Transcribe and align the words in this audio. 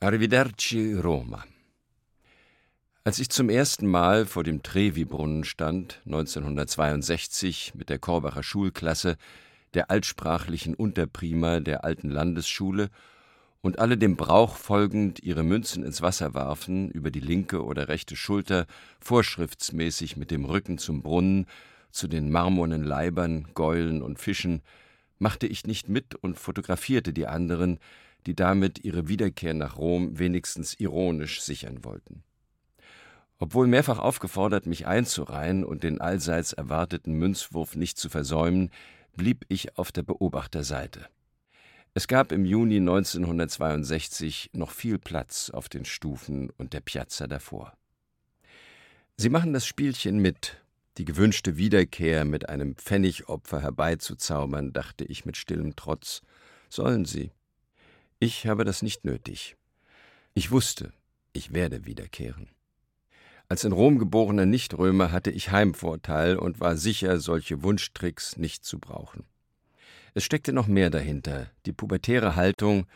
Arrivederci 0.00 0.94
Roma. 0.94 1.44
Als 3.02 3.18
ich 3.18 3.30
zum 3.30 3.50
ersten 3.50 3.88
Mal 3.88 4.26
vor 4.26 4.44
dem 4.44 4.62
Trevi-Brunnen 4.62 5.42
stand, 5.42 6.02
1962 6.04 7.72
mit 7.74 7.88
der 7.88 7.98
Korbacher 7.98 8.44
Schulklasse, 8.44 9.16
der 9.74 9.90
altsprachlichen 9.90 10.76
Unterprima 10.76 11.58
der 11.58 11.82
alten 11.82 12.10
Landesschule, 12.10 12.90
und 13.60 13.80
alle 13.80 13.98
dem 13.98 14.16
Brauch 14.16 14.54
folgend 14.54 15.18
ihre 15.24 15.42
Münzen 15.42 15.82
ins 15.82 16.00
Wasser 16.00 16.32
warfen, 16.32 16.92
über 16.92 17.10
die 17.10 17.18
linke 17.18 17.64
oder 17.64 17.88
rechte 17.88 18.14
Schulter, 18.14 18.66
vorschriftsmäßig 19.00 20.16
mit 20.16 20.30
dem 20.30 20.44
Rücken 20.44 20.78
zum 20.78 21.02
Brunnen, 21.02 21.46
zu 21.90 22.06
den 22.06 22.30
marmornen 22.30 22.84
Leibern, 22.84 23.48
Gäulen 23.52 24.02
und 24.02 24.20
Fischen, 24.20 24.62
machte 25.18 25.48
ich 25.48 25.66
nicht 25.66 25.88
mit 25.88 26.14
und 26.14 26.38
fotografierte 26.38 27.12
die 27.12 27.26
anderen, 27.26 27.80
die 28.26 28.34
damit 28.34 28.84
ihre 28.84 29.08
Wiederkehr 29.08 29.54
nach 29.54 29.76
Rom 29.78 30.18
wenigstens 30.18 30.74
ironisch 30.74 31.40
sichern 31.42 31.84
wollten. 31.84 32.22
Obwohl 33.38 33.68
mehrfach 33.68 33.98
aufgefordert, 33.98 34.66
mich 34.66 34.86
einzureihen 34.86 35.64
und 35.64 35.84
den 35.84 36.00
allseits 36.00 36.52
erwarteten 36.52 37.12
Münzwurf 37.12 37.76
nicht 37.76 37.96
zu 37.96 38.08
versäumen, 38.08 38.70
blieb 39.16 39.44
ich 39.48 39.78
auf 39.78 39.92
der 39.92 40.02
Beobachterseite. 40.02 41.06
Es 41.94 42.06
gab 42.06 42.32
im 42.32 42.44
Juni 42.44 42.76
1962 42.76 44.50
noch 44.52 44.70
viel 44.70 44.98
Platz 44.98 45.50
auf 45.50 45.68
den 45.68 45.84
Stufen 45.84 46.50
und 46.50 46.72
der 46.72 46.80
Piazza 46.80 47.26
davor. 47.26 47.72
Sie 49.16 49.30
machen 49.30 49.52
das 49.52 49.66
Spielchen 49.66 50.18
mit, 50.18 50.60
die 50.98 51.04
gewünschte 51.04 51.56
Wiederkehr 51.56 52.24
mit 52.24 52.48
einem 52.48 52.76
Pfennigopfer 52.76 53.60
herbeizuzaubern, 53.60 54.72
dachte 54.72 55.04
ich 55.04 55.24
mit 55.24 55.36
stillem 55.36 55.76
Trotz. 55.76 56.22
Sollen 56.68 57.04
sie. 57.04 57.30
Ich 58.20 58.48
habe 58.48 58.64
das 58.64 58.82
nicht 58.82 59.04
nötig. 59.04 59.56
Ich 60.34 60.50
wusste, 60.50 60.92
ich 61.32 61.52
werde 61.52 61.86
wiederkehren. 61.86 62.48
Als 63.48 63.62
in 63.62 63.70
Rom 63.70 63.98
geborener 64.00 64.44
Nichtrömer 64.44 65.12
hatte 65.12 65.30
ich 65.30 65.52
Heimvorteil 65.52 66.36
und 66.36 66.58
war 66.58 66.76
sicher, 66.76 67.20
solche 67.20 67.62
Wunschtricks 67.62 68.36
nicht 68.36 68.64
zu 68.64 68.80
brauchen. 68.80 69.24
Es 70.14 70.24
steckte 70.24 70.52
noch 70.52 70.66
mehr 70.66 70.90
dahinter, 70.90 71.48
die 71.64 71.72
pubertäre 71.72 72.34
Haltung, 72.34 72.86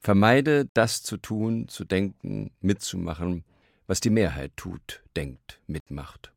vermeide 0.00 0.66
das 0.74 1.02
zu 1.02 1.16
tun, 1.16 1.68
zu 1.68 1.84
denken, 1.84 2.50
mitzumachen, 2.60 3.44
was 3.86 4.00
die 4.00 4.10
Mehrheit 4.10 4.52
tut, 4.56 5.02
denkt, 5.16 5.60
mitmacht. 5.66 6.30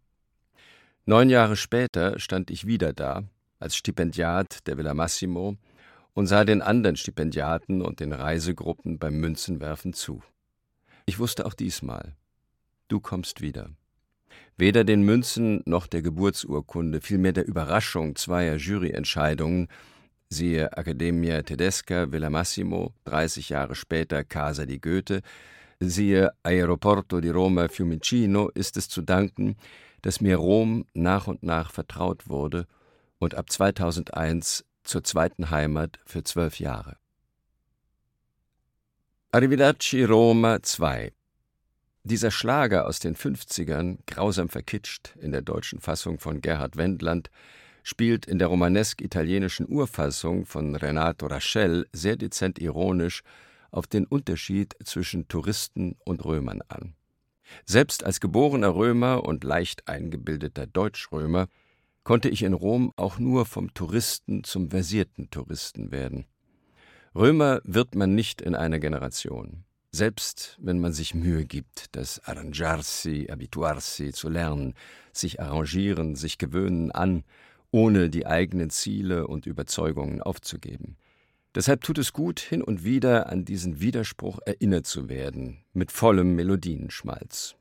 Neun 1.06 1.30
Jahre 1.30 1.58
später 1.58 2.18
stand 2.18 2.50
ich 2.50 2.66
wieder 2.66 2.94
da, 2.94 3.24
als 3.60 3.76
Stipendiat 3.76 4.66
der 4.68 4.78
Villa 4.78 4.94
Massimo, 4.94 5.58
und 6.14 6.28
sah 6.28 6.44
den 6.44 6.62
anderen 6.62 6.96
Stipendiaten 6.96 7.82
und 7.82 8.00
den 8.00 8.14
Reisegruppen 8.14 9.00
beim 9.00 9.20
Münzenwerfen 9.20 9.94
zu. 9.94 10.22
Ich 11.06 11.20
wusste 11.20 11.46
auch 11.46 11.54
diesmal, 11.54 12.16
du 12.88 13.00
kommst 13.00 13.42
wieder. 13.42 13.70
Weder 14.58 14.84
den 14.84 15.04
Münzen 15.04 15.62
noch 15.66 15.88
der 15.88 16.02
Geburtsurkunde, 16.02 17.02
vielmehr 17.02 17.34
der 17.34 17.48
Überraschung 17.48 18.16
zweier 18.16 18.58
Juryentscheidungen, 18.58 19.68
siehe 20.30 20.78
Accademia 20.78 21.42
Tedesca 21.42 22.12
Villa 22.12 22.30
Massimo, 22.30 22.94
30 23.06 23.50
Jahre 23.50 23.76
später 23.76 24.24
Casa 24.24 24.66
di 24.66 24.80
Goethe, 24.80 25.22
siehe 25.80 26.32
Aeroporto 26.44 27.20
di 27.20 27.30
Roma 27.30 27.68
Fiumicino, 27.68 28.50
ist 28.50 28.78
es 28.78 28.88
zu 28.88 29.02
danken, 29.02 29.56
dass 30.02 30.22
mir 30.22 30.38
Rom 30.38 30.86
nach 30.94 31.28
und 31.28 31.44
nach 31.44 31.72
vertraut 31.72 32.30
wurde 32.30 32.68
und 33.20 33.36
ab 33.36 33.52
2001 33.52 34.64
zur 34.84 35.04
zweiten 35.04 35.50
Heimat 35.50 36.00
für 36.06 36.24
zwölf 36.24 36.60
Jahre. 36.60 36.98
Arrivederci 39.32 40.04
Roma 40.04 40.62
2 40.62 41.14
Dieser 42.04 42.32
Schlager 42.32 42.86
aus 42.86 43.00
den 43.00 43.16
50ern, 43.16 44.00
grausam 44.06 44.50
verkitscht 44.50 45.16
in 45.22 45.32
der 45.32 45.42
deutschen 45.42 45.80
Fassung 45.80 46.20
von 46.20 46.42
Gerhard 46.42 46.76
Wendland, 46.76 47.30
spielt 47.84 48.26
in 48.26 48.40
der 48.40 48.48
romanesk-italienischen 48.50 49.68
Urfassung 49.70 50.46
von 50.46 50.76
Renato 50.76 51.28
Raschel 51.28 51.88
sehr 51.94 52.16
dezent 52.16 52.60
ironisch 52.60 53.24
auf 53.72 53.88
den 53.88 54.06
Unterschied 54.06 54.76
zwischen 54.84 55.28
Touristen 55.28 55.96
und 56.04 56.26
Römern 56.26 56.62
an. 56.68 56.94
Selbst 57.66 58.04
als 58.04 58.20
geborener 58.20 58.76
Römer 58.76 59.24
und 59.24 59.44
leicht 59.44 59.88
eingebildeter 59.88 60.68
Deutschrömer 60.68 61.48
konnte 62.04 62.30
ich 62.30 62.44
in 62.44 62.54
Rom 62.54 62.92
auch 62.96 63.20
nur 63.20 63.46
vom 63.46 63.74
Touristen 63.74 64.44
zum 64.44 64.70
versierten 64.70 65.30
Touristen 65.30 65.92
werden. 65.92 66.26
Römer 67.14 67.62
wird 67.64 67.96
man 67.96 68.16
nicht 68.16 68.42
in 68.42 68.56
einer 68.56 68.80
Generation. 68.80 69.66
Selbst 69.92 70.58
wenn 70.62 70.80
man 70.80 70.94
sich 70.94 71.14
Mühe 71.14 71.46
gibt, 71.46 71.96
das 71.96 72.22
Arrangiarsi, 72.24 73.28
Abituarsi 73.30 74.14
zu 74.14 74.30
lernen, 74.30 74.74
sich 75.12 75.42
arrangieren, 75.42 76.16
sich 76.16 76.38
gewöhnen 76.38 76.92
an, 76.92 77.24
ohne 77.72 78.10
die 78.10 78.26
eigenen 78.26 78.70
Ziele 78.70 79.28
und 79.28 79.46
Überzeugungen 79.46 80.22
aufzugeben. 80.22 80.96
Deshalb 81.54 81.82
tut 81.82 81.98
es 81.98 82.14
gut, 82.14 82.40
hin 82.40 82.62
und 82.62 82.86
wieder 82.86 83.28
an 83.30 83.44
diesen 83.44 83.82
Widerspruch 83.82 84.40
erinnert 84.46 84.88
zu 84.88 85.10
werden, 85.10 85.66
mit 85.74 85.92
vollem 85.92 86.36
Melodienschmalz. 86.36 87.58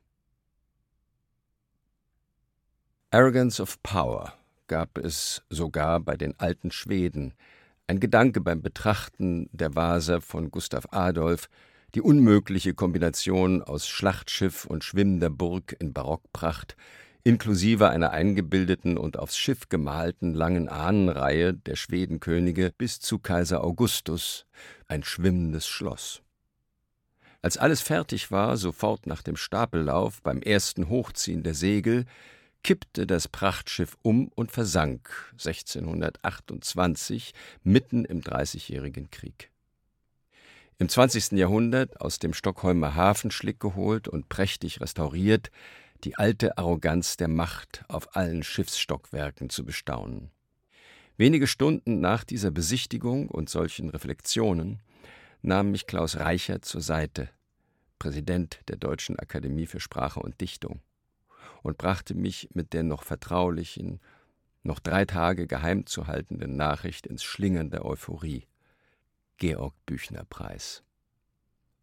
Arrogance 3.13 3.61
of 3.61 3.83
Power 3.83 4.31
gab 4.67 4.97
es 4.97 5.43
sogar 5.49 5.99
bei 5.99 6.15
den 6.15 6.33
alten 6.39 6.71
Schweden, 6.71 7.33
ein 7.85 7.99
Gedanke 7.99 8.39
beim 8.39 8.61
Betrachten 8.61 9.49
der 9.51 9.75
Vaser 9.75 10.21
von 10.21 10.49
Gustav 10.49 10.87
Adolf, 10.91 11.49
die 11.93 11.99
unmögliche 11.99 12.73
Kombination 12.73 13.61
aus 13.63 13.85
Schlachtschiff 13.85 14.63
und 14.63 14.85
schwimmender 14.85 15.29
Burg 15.29 15.75
in 15.77 15.91
Barockpracht, 15.91 16.77
inklusive 17.25 17.89
einer 17.89 18.11
eingebildeten 18.11 18.97
und 18.97 19.19
aufs 19.19 19.37
Schiff 19.37 19.67
gemalten 19.67 20.33
langen 20.33 20.69
Ahnenreihe 20.69 21.53
der 21.53 21.75
Schwedenkönige 21.75 22.71
bis 22.77 23.01
zu 23.01 23.19
Kaiser 23.19 23.61
Augustus, 23.61 24.45
ein 24.87 25.03
schwimmendes 25.03 25.67
Schloss. 25.67 26.21
Als 27.41 27.57
alles 27.57 27.81
fertig 27.81 28.31
war, 28.31 28.55
sofort 28.55 29.05
nach 29.05 29.21
dem 29.21 29.35
Stapellauf, 29.35 30.21
beim 30.21 30.41
ersten 30.41 30.87
Hochziehen 30.87 31.43
der 31.43 31.55
Segel, 31.55 32.05
kippte 32.63 33.07
das 33.07 33.27
Prachtschiff 33.27 33.97
um 34.01 34.27
und 34.35 34.51
versank 34.51 35.09
1628 35.33 37.33
mitten 37.63 38.05
im 38.05 38.21
Dreißigjährigen 38.21 39.09
Krieg. 39.09 39.49
Im 40.77 40.89
20. 40.89 41.33
Jahrhundert 41.33 42.01
aus 42.01 42.19
dem 42.19 42.33
Stockholmer 42.33 42.95
Hafenschlick 42.95 43.59
geholt 43.59 44.07
und 44.07 44.29
prächtig 44.29 44.81
restauriert, 44.81 45.51
die 46.03 46.15
alte 46.15 46.57
Arroganz 46.57 47.17
der 47.17 47.27
Macht 47.27 47.85
auf 47.87 48.15
allen 48.15 48.41
Schiffsstockwerken 48.41 49.51
zu 49.51 49.63
bestaunen. 49.63 50.31
Wenige 51.17 51.45
Stunden 51.45 51.99
nach 51.99 52.23
dieser 52.23 52.49
Besichtigung 52.49 53.27
und 53.27 53.49
solchen 53.49 53.89
Reflexionen 53.89 54.79
nahm 55.43 55.69
mich 55.69 55.85
Klaus 55.85 56.17
Reichert 56.17 56.65
zur 56.65 56.81
Seite, 56.81 57.29
Präsident 57.99 58.61
der 58.67 58.77
Deutschen 58.77 59.19
Akademie 59.19 59.67
für 59.67 59.79
Sprache 59.79 60.19
und 60.19 60.41
Dichtung 60.41 60.81
und 61.61 61.77
brachte 61.77 62.13
mich 62.15 62.49
mit 62.53 62.73
der 62.73 62.83
noch 62.83 63.03
vertraulichen, 63.03 63.99
noch 64.63 64.79
drei 64.79 65.05
Tage 65.05 65.47
geheim 65.47 65.85
zu 65.85 66.07
haltenden 66.07 66.55
Nachricht 66.55 67.07
ins 67.07 67.23
Schlingern 67.23 67.71
der 67.71 67.85
Euphorie. 67.85 68.47
Georg 69.37 69.73
Büchner 69.85 70.23
Preis. 70.25 70.83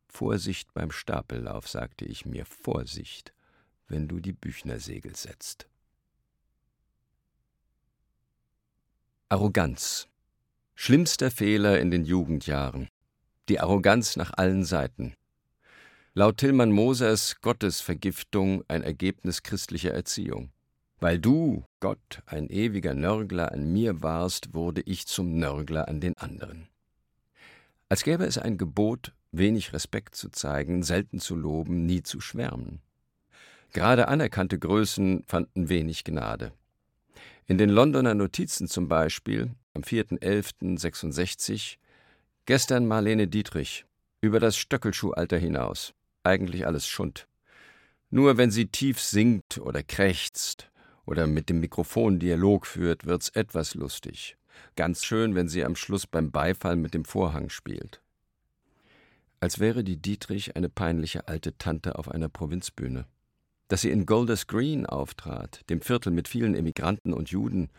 Vorsicht 0.06 0.72
beim 0.74 0.90
Stapellauf, 0.90 1.68
sagte 1.68 2.04
ich 2.04 2.24
mir, 2.24 2.46
Vorsicht, 2.46 3.32
wenn 3.88 4.08
du 4.08 4.20
die 4.20 4.32
Büchnersegel 4.32 5.16
setzt. 5.16 5.68
Arroganz. 9.28 10.08
Schlimmster 10.74 11.30
Fehler 11.30 11.80
in 11.80 11.90
den 11.90 12.04
Jugendjahren. 12.04 12.88
Die 13.48 13.60
Arroganz 13.60 14.16
nach 14.16 14.32
allen 14.36 14.64
Seiten. 14.64 15.14
Laut 16.14 16.38
Tillmann 16.38 16.72
Mosers 16.72 17.40
Gottesvergiftung 17.42 18.64
ein 18.66 18.82
Ergebnis 18.82 19.42
christlicher 19.42 19.92
Erziehung. 19.92 20.50
Weil 21.00 21.18
du, 21.18 21.64
Gott, 21.80 22.22
ein 22.26 22.48
ewiger 22.48 22.94
Nörgler 22.94 23.52
an 23.52 23.72
mir 23.72 24.02
warst, 24.02 24.54
wurde 24.54 24.80
ich 24.80 25.06
zum 25.06 25.38
Nörgler 25.38 25.86
an 25.86 26.00
den 26.00 26.16
anderen. 26.16 26.66
Als 27.88 28.02
gäbe 28.02 28.24
es 28.24 28.36
ein 28.36 28.58
Gebot, 28.58 29.12
wenig 29.32 29.72
Respekt 29.72 30.16
zu 30.16 30.30
zeigen, 30.30 30.82
selten 30.82 31.20
zu 31.20 31.36
loben, 31.36 31.86
nie 31.86 32.02
zu 32.02 32.20
schwärmen. 32.20 32.80
Gerade 33.72 34.08
anerkannte 34.08 34.58
Größen 34.58 35.24
fanden 35.26 35.68
wenig 35.68 36.04
Gnade. 36.04 36.52
In 37.46 37.58
den 37.58 37.70
Londoner 37.70 38.14
Notizen 38.14 38.66
zum 38.66 38.88
Beispiel 38.88 39.50
am 39.74 39.82
4.11.66 39.82 41.76
gestern 42.46 42.86
Marlene 42.86 43.28
Dietrich 43.28 43.84
über 44.20 44.40
das 44.40 44.56
Stöckelschuhalter 44.56 45.38
hinaus 45.38 45.94
eigentlich 46.28 46.66
alles 46.66 46.86
Schund. 46.86 47.26
Nur 48.10 48.36
wenn 48.38 48.50
sie 48.50 48.66
tief 48.66 49.00
singt 49.00 49.58
oder 49.58 49.82
krächzt 49.82 50.70
oder 51.06 51.26
mit 51.26 51.48
dem 51.48 51.60
Mikrofon 51.60 52.18
Dialog 52.18 52.66
führt, 52.66 53.06
wird's 53.06 53.30
etwas 53.30 53.74
lustig. 53.74 54.36
Ganz 54.76 55.04
schön, 55.04 55.34
wenn 55.34 55.48
sie 55.48 55.64
am 55.64 55.76
Schluss 55.76 56.06
beim 56.06 56.30
Beifall 56.30 56.76
mit 56.76 56.94
dem 56.94 57.04
Vorhang 57.04 57.48
spielt. 57.48 58.00
als 59.40 59.58
wäre 59.58 59.84
die 59.84 59.96
Dietrich 59.96 60.56
eine 60.56 60.68
peinliche 60.68 61.28
alte 61.28 61.56
Tante 61.58 61.98
auf 61.98 62.10
einer 62.10 62.28
Provinzbühne. 62.28 63.06
Dass 63.68 63.82
sie 63.82 63.90
in 63.90 64.06
Golders 64.06 64.46
Green 64.46 64.86
auftrat, 64.86 65.68
dem 65.70 65.80
Viertel 65.80 66.10
mit 66.10 66.28
vielen 66.28 66.54
Emigranten 66.54 67.12
und 67.12 67.30
Juden, 67.30 67.70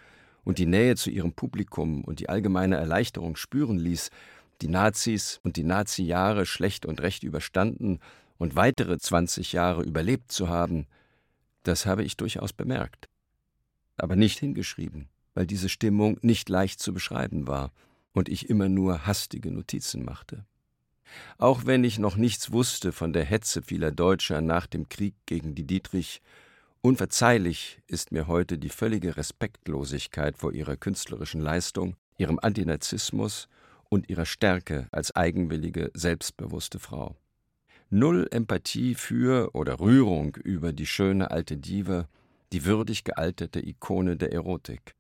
und 0.46 0.58
die 0.58 0.66
Nähe 0.66 0.96
zu 0.96 1.10
ihrem 1.10 1.34
Publikum 1.34 2.04
und 2.04 2.20
die 2.20 2.30
allgemeine 2.30 2.78
Erleichterung 2.78 3.36
spüren 3.36 3.78
ließ, 3.78 4.10
die 4.62 4.70
Nazis 4.70 5.40
und 5.44 5.58
die 5.58 5.64
Nazi-Jahre 5.64 6.46
schlecht 6.46 6.86
und 6.86 7.02
recht 7.02 7.24
überstanden 7.24 8.00
und 8.40 8.56
weitere 8.56 8.98
20 8.98 9.54
Jahre 9.54 9.84
überlebt 9.84 10.32
zu 10.32 10.50
haben, 10.50 10.88
das 11.64 11.86
habe 11.86 12.04
ich 12.04 12.18
durchaus 12.18 12.54
bemerkt. 12.54 13.08
Aber 13.98 14.16
nicht 14.16 14.40
hingeschrieben, 14.40 15.10
weil 15.36 15.46
diese 15.46 15.70
Stimmung 15.70 16.18
nicht 16.22 16.50
leicht 16.50 16.80
zu 16.80 16.94
beschreiben 16.94 17.48
war 17.48 17.72
und 18.14 18.30
ich 18.30 18.50
immer 18.50 18.70
nur 18.70 19.06
hastige 19.06 19.52
Notizen 19.52 20.04
machte. 20.04 20.46
Auch 21.38 21.66
wenn 21.66 21.84
ich 21.84 22.00
noch 22.00 22.16
nichts 22.16 22.52
wusste 22.52 22.92
von 22.92 23.14
der 23.14 23.26
Hetze 23.26 23.62
vieler 23.62 23.92
Deutscher 23.92 24.42
nach 24.42 24.68
dem 24.68 24.90
Krieg 24.90 25.16
gegen 25.26 25.54
die 25.54 25.66
Dietrich, 25.66 26.22
unverzeihlich 26.82 27.82
ist 27.88 28.12
mir 28.12 28.28
heute 28.28 28.58
die 28.58 28.70
völlige 28.70 29.18
Respektlosigkeit 29.18 30.38
vor 30.38 30.54
ihrer 30.54 30.78
künstlerischen 30.78 31.42
Leistung, 31.42 31.96
ihrem 32.18 32.40
Antinazismus 32.40 33.50
und 33.90 34.10
ihrer 34.10 34.26
Stärke 34.26 34.88
als 34.92 35.16
eigenwillige, 35.16 35.92
selbstbewusste 35.94 36.80
Frau. 36.80 37.18
Null 37.90 38.28
Empathie 38.32 38.96
für 38.96 39.56
oder 39.56 39.80
Rührung 39.80 40.36
über 40.36 40.74
die 40.74 40.86
schöne 40.86 41.32
alte 41.32 41.58
Diva, 41.58 42.08
die 42.52 42.66
würdig 42.66 43.04
gealterte 43.04 43.66
Ikone 43.66 44.16
der 44.16 44.32
Erotik. 44.32 44.96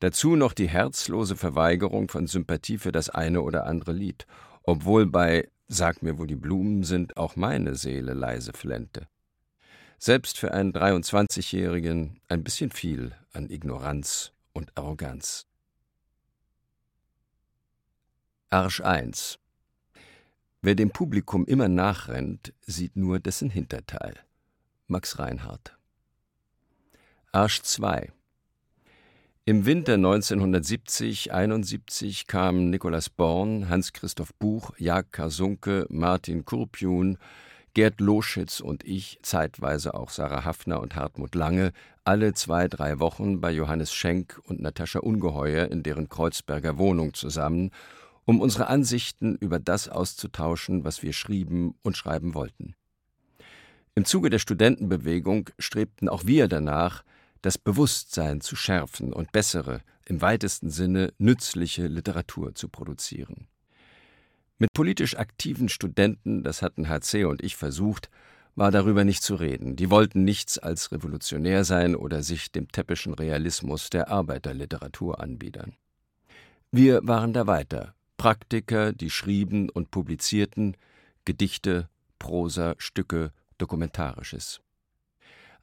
Dazu 0.00 0.36
noch 0.36 0.52
die 0.52 0.68
herzlose 0.68 1.36
Verweigerung 1.36 2.08
von 2.08 2.26
Sympathie 2.26 2.78
für 2.78 2.92
das 2.92 3.10
eine 3.10 3.42
oder 3.42 3.66
andere 3.66 3.92
Lied 3.92 4.26
obwohl 4.64 5.06
bei 5.06 5.48
Sag 5.66 6.02
mir, 6.02 6.18
wo 6.18 6.26
die 6.26 6.36
Blumen 6.36 6.84
sind, 6.84 7.16
auch 7.16 7.36
meine 7.36 7.74
Seele 7.74 8.12
leise 8.12 8.52
flennte. 8.52 9.08
Selbst 9.98 10.38
für 10.38 10.52
einen 10.52 10.74
23-Jährigen 10.74 12.20
ein 12.28 12.44
bisschen 12.44 12.70
viel 12.70 13.12
an 13.32 13.48
Ignoranz 13.48 14.32
und 14.52 14.76
Arroganz. 14.76 15.46
Arsch 18.50 18.82
1 18.82 19.38
Wer 20.64 20.74
dem 20.74 20.88
Publikum 20.88 21.44
immer 21.44 21.68
nachrennt, 21.68 22.54
sieht 22.62 22.96
nur 22.96 23.20
dessen 23.20 23.50
Hinterteil. 23.50 24.14
Max 24.86 25.18
Reinhardt. 25.18 25.76
Arsch 27.32 27.60
2 27.60 28.10
im 29.44 29.66
Winter 29.66 29.98
1970/71 29.98 32.26
kamen 32.26 32.70
Nikolaus 32.70 33.10
Born, 33.10 33.68
Hans-Christoph 33.68 34.32
Buch, 34.36 34.72
Jag 34.78 35.12
Karsunke, 35.12 35.84
Martin 35.90 36.46
Kurpjun, 36.46 37.18
Gerd 37.74 38.00
Loschitz 38.00 38.60
und 38.60 38.84
ich, 38.84 39.18
zeitweise 39.20 39.92
auch 39.92 40.08
Sarah 40.08 40.46
Hafner 40.46 40.80
und 40.80 40.96
Hartmut 40.96 41.34
Lange, 41.34 41.74
alle 42.04 42.32
zwei, 42.32 42.68
drei 42.68 43.00
Wochen 43.00 43.42
bei 43.42 43.50
Johannes 43.50 43.92
Schenk 43.92 44.40
und 44.44 44.62
Natascha 44.62 45.00
Ungeheuer 45.00 45.70
in 45.70 45.82
deren 45.82 46.08
Kreuzberger 46.08 46.78
Wohnung 46.78 47.12
zusammen, 47.12 47.70
um 48.24 48.40
unsere 48.40 48.68
Ansichten 48.68 49.36
über 49.36 49.58
das 49.58 49.88
auszutauschen, 49.88 50.84
was 50.84 51.02
wir 51.02 51.12
schrieben 51.12 51.74
und 51.82 51.96
schreiben 51.96 52.34
wollten. 52.34 52.74
Im 53.94 54.04
Zuge 54.04 54.30
der 54.30 54.38
Studentenbewegung 54.38 55.50
strebten 55.58 56.08
auch 56.08 56.24
wir 56.24 56.48
danach, 56.48 57.04
das 57.42 57.58
Bewusstsein 57.58 58.40
zu 58.40 58.56
schärfen 58.56 59.12
und 59.12 59.30
bessere, 59.30 59.82
im 60.06 60.20
weitesten 60.20 60.70
Sinne 60.70 61.12
nützliche 61.18 61.86
Literatur 61.86 62.54
zu 62.54 62.68
produzieren. 62.68 63.46
Mit 64.58 64.72
politisch 64.72 65.16
aktiven 65.16 65.68
Studenten, 65.68 66.42
das 66.42 66.62
hatten 66.62 66.88
HC 66.88 67.24
und 67.24 67.42
ich 67.42 67.56
versucht, 67.56 68.08
war 68.56 68.70
darüber 68.70 69.04
nicht 69.04 69.22
zu 69.22 69.34
reden. 69.34 69.76
Die 69.76 69.90
wollten 69.90 70.24
nichts 70.24 70.58
als 70.58 70.92
revolutionär 70.92 71.64
sein 71.64 71.96
oder 71.96 72.22
sich 72.22 72.52
dem 72.52 72.70
täppischen 72.70 73.14
Realismus 73.14 73.90
der 73.90 74.08
Arbeiterliteratur 74.08 75.20
anbiedern. 75.20 75.74
Wir 76.70 77.00
waren 77.06 77.32
da 77.32 77.46
weiter, 77.46 77.94
Praktiker, 78.24 78.94
die 78.94 79.10
schrieben 79.10 79.68
und 79.68 79.90
publizierten 79.90 80.78
Gedichte, 81.26 81.90
Prosa, 82.18 82.74
Stücke, 82.78 83.32
Dokumentarisches. 83.58 84.62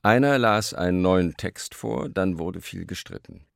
Einer 0.03 0.37
las 0.37 0.75
einen 0.75 1.01
neuen 1.01 1.35
Text 1.37 1.73
vor, 1.73 2.07
dann 2.07 2.37
wurde 2.37 2.61
viel 2.61 2.85
gestritten. 2.85 3.47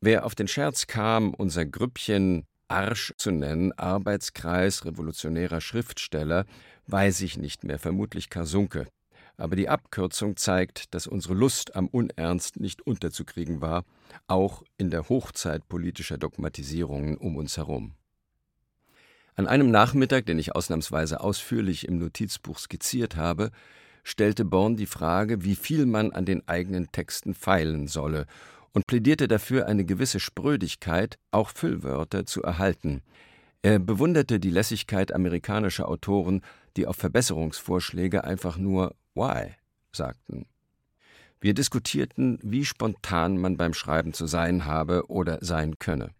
Wer 0.00 0.24
auf 0.24 0.36
den 0.36 0.46
Scherz 0.46 0.86
kam, 0.86 1.34
unser 1.34 1.66
Grüppchen 1.66 2.46
Arsch 2.68 3.12
zu 3.16 3.32
nennen, 3.32 3.72
Arbeitskreis 3.72 4.84
revolutionärer 4.84 5.60
Schriftsteller, 5.60 6.44
weiß 6.86 7.20
ich 7.22 7.36
nicht 7.36 7.64
mehr, 7.64 7.80
vermutlich 7.80 8.30
Karsunke. 8.30 8.86
Aber 9.36 9.56
die 9.56 9.68
Abkürzung 9.68 10.36
zeigt, 10.36 10.94
dass 10.94 11.08
unsere 11.08 11.34
Lust 11.34 11.74
am 11.74 11.88
Unernst 11.88 12.60
nicht 12.60 12.86
unterzukriegen 12.86 13.60
war, 13.60 13.84
auch 14.28 14.62
in 14.78 14.90
der 14.90 15.08
Hochzeit 15.08 15.66
politischer 15.68 16.16
Dogmatisierungen 16.16 17.16
um 17.16 17.36
uns 17.36 17.56
herum. 17.56 17.96
An 19.36 19.48
einem 19.48 19.70
Nachmittag, 19.70 20.26
den 20.26 20.38
ich 20.38 20.54
ausnahmsweise 20.54 21.20
ausführlich 21.20 21.88
im 21.88 21.98
Notizbuch 21.98 22.58
skizziert 22.58 23.16
habe, 23.16 23.50
stellte 24.04 24.44
Born 24.44 24.76
die 24.76 24.86
Frage, 24.86 25.42
wie 25.42 25.56
viel 25.56 25.86
man 25.86 26.12
an 26.12 26.24
den 26.24 26.46
eigenen 26.46 26.92
Texten 26.92 27.34
feilen 27.34 27.88
solle 27.88 28.26
und 28.72 28.86
plädierte 28.86 29.26
dafür, 29.26 29.66
eine 29.66 29.84
gewisse 29.84 30.20
Sprödigkeit, 30.20 31.18
auch 31.32 31.48
Füllwörter, 31.48 32.26
zu 32.26 32.42
erhalten. 32.42 33.02
Er 33.62 33.78
bewunderte 33.78 34.38
die 34.38 34.50
Lässigkeit 34.50 35.12
amerikanischer 35.12 35.88
Autoren, 35.88 36.42
die 36.76 36.86
auf 36.86 36.96
Verbesserungsvorschläge 36.96 38.22
einfach 38.24 38.56
nur 38.56 38.94
Why 39.14 39.54
sagten. 39.90 40.46
Wir 41.40 41.54
diskutierten, 41.54 42.38
wie 42.42 42.64
spontan 42.64 43.38
man 43.38 43.56
beim 43.56 43.74
Schreiben 43.74 44.12
zu 44.12 44.26
sein 44.26 44.64
habe 44.64 45.08
oder 45.08 45.38
sein 45.40 45.78
könne. 45.78 46.10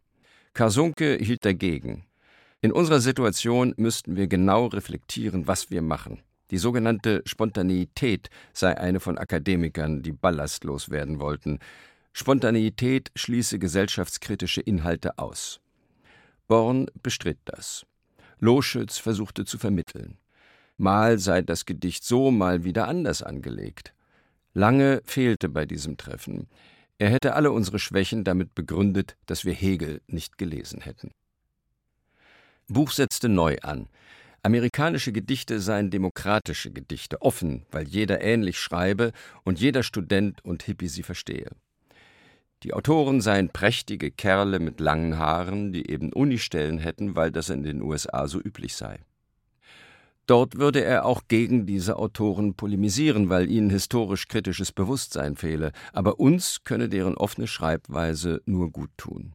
Karsunke 0.53 1.17
hielt 1.21 1.45
dagegen. 1.45 2.05
In 2.65 2.73
unserer 2.73 3.01
Situation 3.01 3.75
müssten 3.77 4.17
wir 4.17 4.27
genau 4.27 4.69
reflektieren, 4.69 5.47
was 5.47 5.71
wir 5.71 5.83
machen. 5.83 6.23
Die 6.51 6.57
sogenannte 6.57 7.21
Spontaneität 7.27 8.31
sei 8.55 8.79
eine 8.79 9.01
von 9.01 9.19
Akademikern, 9.19 10.03
die 10.03 10.13
ballastlos 10.13 10.89
werden 10.89 11.21
wollten. 11.21 11.59
Spontaneität 12.15 13.11
schließe 13.17 13.59
gesellschaftskritische 13.59 14.63
Inhalte 14.63 15.19
aus. 15.19 15.61
Born 16.49 16.87
bestritt 17.03 17.37
das. 17.45 17.85
Loschütz 18.39 18.97
versuchte 18.97 19.45
zu 19.45 19.59
vermitteln. 19.59 20.17
Mal 20.79 21.19
sei 21.19 21.43
das 21.43 21.67
Gedicht 21.67 22.03
so, 22.03 22.31
mal 22.31 22.65
wieder 22.65 22.89
anders 22.89 23.23
angelegt. 23.23 23.93
Lange 24.55 25.03
fehlte 25.05 25.51
bei 25.51 25.67
diesem 25.67 25.99
Treffen. 25.99 26.49
Er 26.97 27.11
hätte 27.11 27.35
alle 27.35 27.53
unsere 27.53 27.79
Schwächen 27.79 28.25
damit 28.25 28.55
begründet, 28.55 29.19
dass 29.27 29.45
wir 29.45 29.53
Hegel 29.53 30.01
nicht 30.07 30.39
gelesen 30.39 30.81
hätten. 30.81 31.11
Buch 32.69 32.91
setzte 32.91 33.29
neu 33.29 33.57
an. 33.63 33.89
Amerikanische 34.43 35.13
Gedichte 35.13 35.61
seien 35.61 35.91
demokratische 35.91 36.71
Gedichte, 36.71 37.21
offen, 37.23 37.67
weil 37.71 37.87
jeder 37.87 38.23
ähnlich 38.23 38.59
schreibe 38.59 39.13
und 39.43 39.61
jeder 39.61 39.83
Student 39.83 40.45
und 40.45 40.63
Hippie 40.63 40.89
sie 40.89 41.03
verstehe. 41.03 41.51
Die 42.63 42.73
Autoren 42.73 43.21
seien 43.21 43.51
prächtige 43.51 44.11
Kerle 44.11 44.59
mit 44.59 44.81
langen 44.81 45.19
Haaren, 45.19 45.73
die 45.73 45.91
eben 45.91 46.13
Unistellen 46.13 46.79
hätten, 46.79 47.15
weil 47.17 47.31
das 47.31 47.51
in 47.51 47.63
den 47.63 47.83
USA 47.83 48.27
so 48.27 48.41
üblich 48.41 48.75
sei. 48.75 49.01
Dort 50.27 50.57
würde 50.57 50.83
er 50.83 51.05
auch 51.05 51.23
gegen 51.29 51.67
diese 51.67 51.97
Autoren 51.97 52.55
polemisieren, 52.55 53.29
weil 53.29 53.51
ihnen 53.51 53.69
historisch 53.69 54.27
kritisches 54.27 54.73
Bewusstsein 54.73 55.37
fehle, 55.37 55.73
aber 55.93 56.19
uns 56.19 56.65
könne 56.65 56.89
deren 56.89 57.19
offene 57.19 57.47
Schreibweise 57.47 58.41
nur 58.47 58.71
gut 58.71 58.91
tun. 58.97 59.35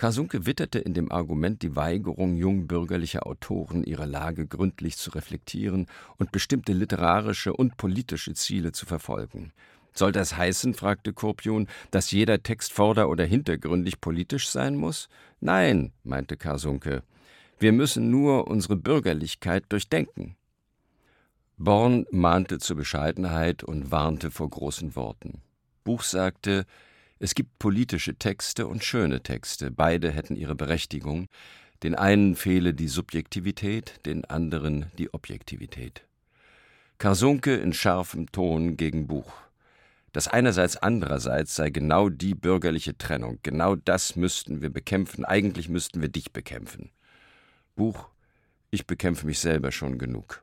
Karsunke 0.00 0.46
witterte 0.46 0.78
in 0.78 0.94
dem 0.94 1.12
Argument 1.12 1.60
die 1.60 1.76
Weigerung 1.76 2.34
jungbürgerlicher 2.34 3.26
Autoren, 3.26 3.84
ihre 3.84 4.06
Lage 4.06 4.46
gründlich 4.46 4.96
zu 4.96 5.10
reflektieren 5.10 5.88
und 6.16 6.32
bestimmte 6.32 6.72
literarische 6.72 7.52
und 7.52 7.76
politische 7.76 8.32
Ziele 8.32 8.72
zu 8.72 8.86
verfolgen. 8.86 9.52
Soll 9.92 10.12
das 10.12 10.38
heißen, 10.38 10.72
fragte 10.72 11.12
Kurpion, 11.12 11.68
dass 11.90 12.12
jeder 12.12 12.42
Text 12.42 12.72
vorder- 12.72 13.10
oder 13.10 13.26
hintergründig 13.26 14.00
politisch 14.00 14.48
sein 14.48 14.74
muss? 14.74 15.10
Nein, 15.38 15.92
meinte 16.02 16.38
Karsunke. 16.38 17.02
Wir 17.58 17.72
müssen 17.72 18.10
nur 18.10 18.48
unsere 18.48 18.76
Bürgerlichkeit 18.76 19.64
durchdenken. 19.68 20.34
Born 21.58 22.06
mahnte 22.10 22.58
zur 22.58 22.76
Bescheidenheit 22.76 23.62
und 23.62 23.90
warnte 23.90 24.30
vor 24.30 24.48
großen 24.48 24.96
Worten. 24.96 25.42
Buch 25.84 26.04
sagte, 26.04 26.64
es 27.22 27.34
gibt 27.34 27.58
politische 27.58 28.14
Texte 28.14 28.66
und 28.66 28.82
schöne 28.82 29.22
Texte, 29.22 29.70
beide 29.70 30.10
hätten 30.10 30.36
ihre 30.36 30.54
Berechtigung, 30.54 31.26
den 31.82 31.94
einen 31.94 32.34
fehle 32.34 32.72
die 32.72 32.88
Subjektivität, 32.88 34.04
den 34.06 34.24
anderen 34.24 34.86
die 34.96 35.12
Objektivität. 35.12 36.02
Karsunke 36.96 37.56
in 37.56 37.74
scharfem 37.74 38.32
Ton 38.32 38.78
gegen 38.78 39.06
Buch. 39.06 39.32
Das 40.12 40.28
einerseits 40.28 40.78
andererseits 40.78 41.54
sei 41.54 41.68
genau 41.68 42.08
die 42.08 42.34
bürgerliche 42.34 42.96
Trennung, 42.96 43.38
genau 43.42 43.76
das 43.76 44.16
müssten 44.16 44.62
wir 44.62 44.70
bekämpfen, 44.70 45.26
eigentlich 45.26 45.68
müssten 45.68 46.00
wir 46.00 46.08
dich 46.08 46.32
bekämpfen. 46.32 46.90
Buch, 47.76 48.08
Ich 48.70 48.86
bekämpfe 48.86 49.26
mich 49.26 49.40
selber 49.40 49.72
schon 49.72 49.98
genug. 49.98 50.42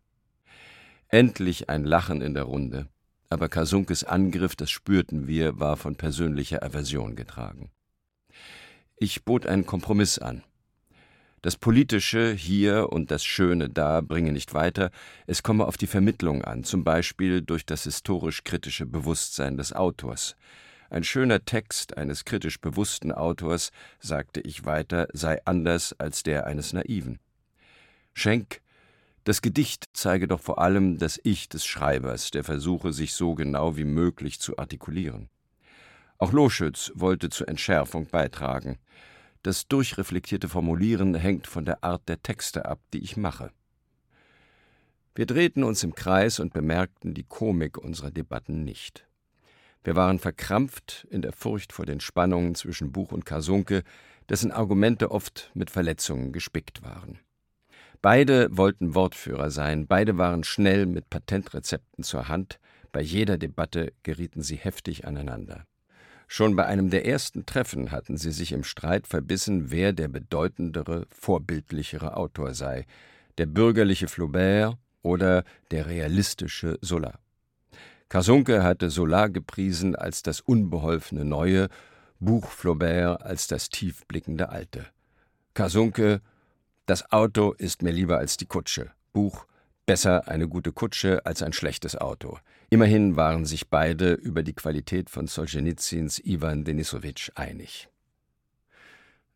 Endlich 1.08 1.70
ein 1.70 1.86
Lachen 1.86 2.22
in 2.22 2.34
der 2.34 2.44
Runde, 2.44 2.88
aber 3.30 3.50
Kasunkes 3.50 4.04
Angriff, 4.04 4.56
das 4.56 4.72
spürten 4.72 5.28
wir, 5.28 5.60
war 5.60 5.78
von 5.78 5.96
persönlicher 5.96 6.64
Aversion 6.64 7.16
getragen. 7.16 7.72
Ich 8.98 9.24
bot 9.24 9.46
einen 9.46 9.66
Kompromiss 9.66 10.18
an. 10.18 10.44
Das 11.44 11.56
Politische 11.56 12.34
hier 12.34 12.92
und 12.92 13.12
das 13.12 13.24
Schöne 13.24 13.70
da 13.70 14.02
bringe 14.02 14.32
nicht 14.32 14.54
weiter, 14.54 14.90
es 15.28 15.44
komme 15.44 15.66
auf 15.66 15.78
die 15.78 15.88
Vermittlung 15.88 16.44
an, 16.44 16.64
zum 16.64 16.84
Beispiel 16.84 17.42
durch 17.42 17.66
das 17.66 17.84
historisch-kritische 17.84 18.86
Bewusstsein 18.86 19.56
des 19.56 19.72
Autors. 19.72 20.36
Ein 20.90 21.04
schöner 21.04 21.46
Text 21.46 21.98
eines 21.98 22.26
kritisch 22.26 22.60
bewussten 22.60 23.12
Autors, 23.12 23.72
sagte 24.00 24.40
ich 24.42 24.66
weiter, 24.66 25.08
sei 25.14 25.40
anders 25.46 25.94
als 26.00 26.24
der 26.24 26.48
eines 26.48 26.74
Naiven. 26.74 27.20
Schenk, 28.14 28.62
das 29.28 29.42
Gedicht 29.42 29.90
zeige 29.92 30.26
doch 30.26 30.40
vor 30.40 30.60
allem 30.60 31.00
das 31.00 31.20
Ich 31.22 31.50
des 31.50 31.66
Schreibers, 31.66 32.32
der 32.32 32.46
versuche, 32.46 32.94
sich 32.94 33.14
so 33.14 33.36
genau 33.36 33.76
wie 33.76 33.84
möglich 33.84 34.40
zu 34.40 34.58
artikulieren. 34.58 35.28
Auch 36.18 36.32
Loschütz 36.32 36.94
wollte 36.96 37.30
zur 37.30 37.50
Entschärfung 37.50 38.08
beitragen. 38.08 38.80
Das 39.44 39.68
durchreflektierte 39.68 40.48
Formulieren 40.48 41.14
hängt 41.14 41.46
von 41.46 41.66
der 41.66 41.84
Art 41.84 42.08
der 42.08 42.24
Texte 42.24 42.68
ab, 42.68 42.80
die 42.94 43.00
ich 43.00 43.18
mache. 43.18 43.52
Wir 45.14 45.26
drehten 45.26 45.66
uns 45.66 45.84
im 45.84 45.94
Kreis 45.94 46.40
und 46.40 46.54
bemerkten 46.54 47.14
die 47.14 47.26
Komik 47.26 47.78
unserer 47.78 48.12
Debatten 48.12 48.64
nicht. 48.64 49.10
Wir 49.84 49.98
waren 49.98 50.20
verkrampft 50.20 51.06
in 51.10 51.22
der 51.22 51.34
Furcht 51.34 51.74
vor 51.74 51.86
den 51.86 52.00
Spannungen 52.00 52.56
zwischen 52.56 52.94
Buch 52.94 53.12
und 53.12 53.26
Kasunke, 53.26 53.84
dessen 54.30 54.54
Argumente 54.54 55.12
oft 55.12 55.52
mit 55.54 55.70
Verletzungen 55.70 56.32
gespickt 56.32 56.82
waren. 56.82 57.20
Beide 58.02 58.56
wollten 58.56 58.96
Wortführer 58.96 59.50
sein, 59.50 59.88
beide 59.88 60.18
waren 60.18 60.44
schnell 60.44 60.86
mit 60.86 61.10
Patentrezepten 61.10 62.04
zur 62.04 62.28
Hand, 62.28 62.60
bei 62.92 63.02
jeder 63.02 63.38
Debatte 63.38 63.94
gerieten 64.04 64.42
sie 64.42 64.56
heftig 64.56 65.06
aneinander. 65.06 65.66
Schon 66.28 66.56
bei 66.56 66.66
einem 66.66 66.90
der 66.90 67.06
ersten 67.06 67.46
Treffen 67.46 67.92
hatten 67.92 68.18
sie 68.18 68.32
sich 68.32 68.52
im 68.52 68.64
Streit 68.64 69.08
verbissen, 69.08 69.72
wer 69.72 69.94
der 69.94 70.10
bedeutendere, 70.10 71.06
vorbildlichere 71.10 72.18
Autor 72.18 72.54
sei, 72.54 72.86
der 73.38 73.46
bürgerliche 73.46 74.08
Flaubert 74.08 74.78
oder 75.02 75.44
der 75.72 75.86
realistische 75.88 76.80
Zola. 76.82 77.20
Kasunke 78.10 78.64
hatte 78.64 78.90
Zola 78.90 79.28
gepriesen 79.28 79.96
als 79.96 80.22
das 80.22 80.42
unbeholfene 80.42 81.26
Neue, 81.26 81.70
Buch 82.20 82.48
Flaubert 82.50 83.22
als 83.24 83.48
das 83.48 83.70
tiefblickende 83.70 84.50
Alte. 84.50 84.86
Kasunke, 85.54 86.22
das 86.88 87.12
Auto 87.12 87.52
ist 87.52 87.82
mir 87.82 87.92
lieber 87.92 88.18
als 88.18 88.38
die 88.38 88.46
Kutsche. 88.46 88.92
Buch, 89.12 89.46
besser 89.86 90.30
eine 90.30 90.48
gute 90.48 90.72
Kutsche 90.72 91.26
als 91.26 91.44
ein 91.44 91.52
schlechtes 91.52 91.98
Auto. 91.98 92.40
Immerhin 92.70 93.18
waren 93.18 93.46
sich 93.46 93.70
beide 93.70 94.14
über 94.14 94.42
die 94.42 94.54
Qualität 94.54 95.10
von 95.10 95.28
Solschenitsyns 95.28 96.20
Iwan 96.20 96.64
Denisowitsch 96.64 97.32
einig. 97.36 97.90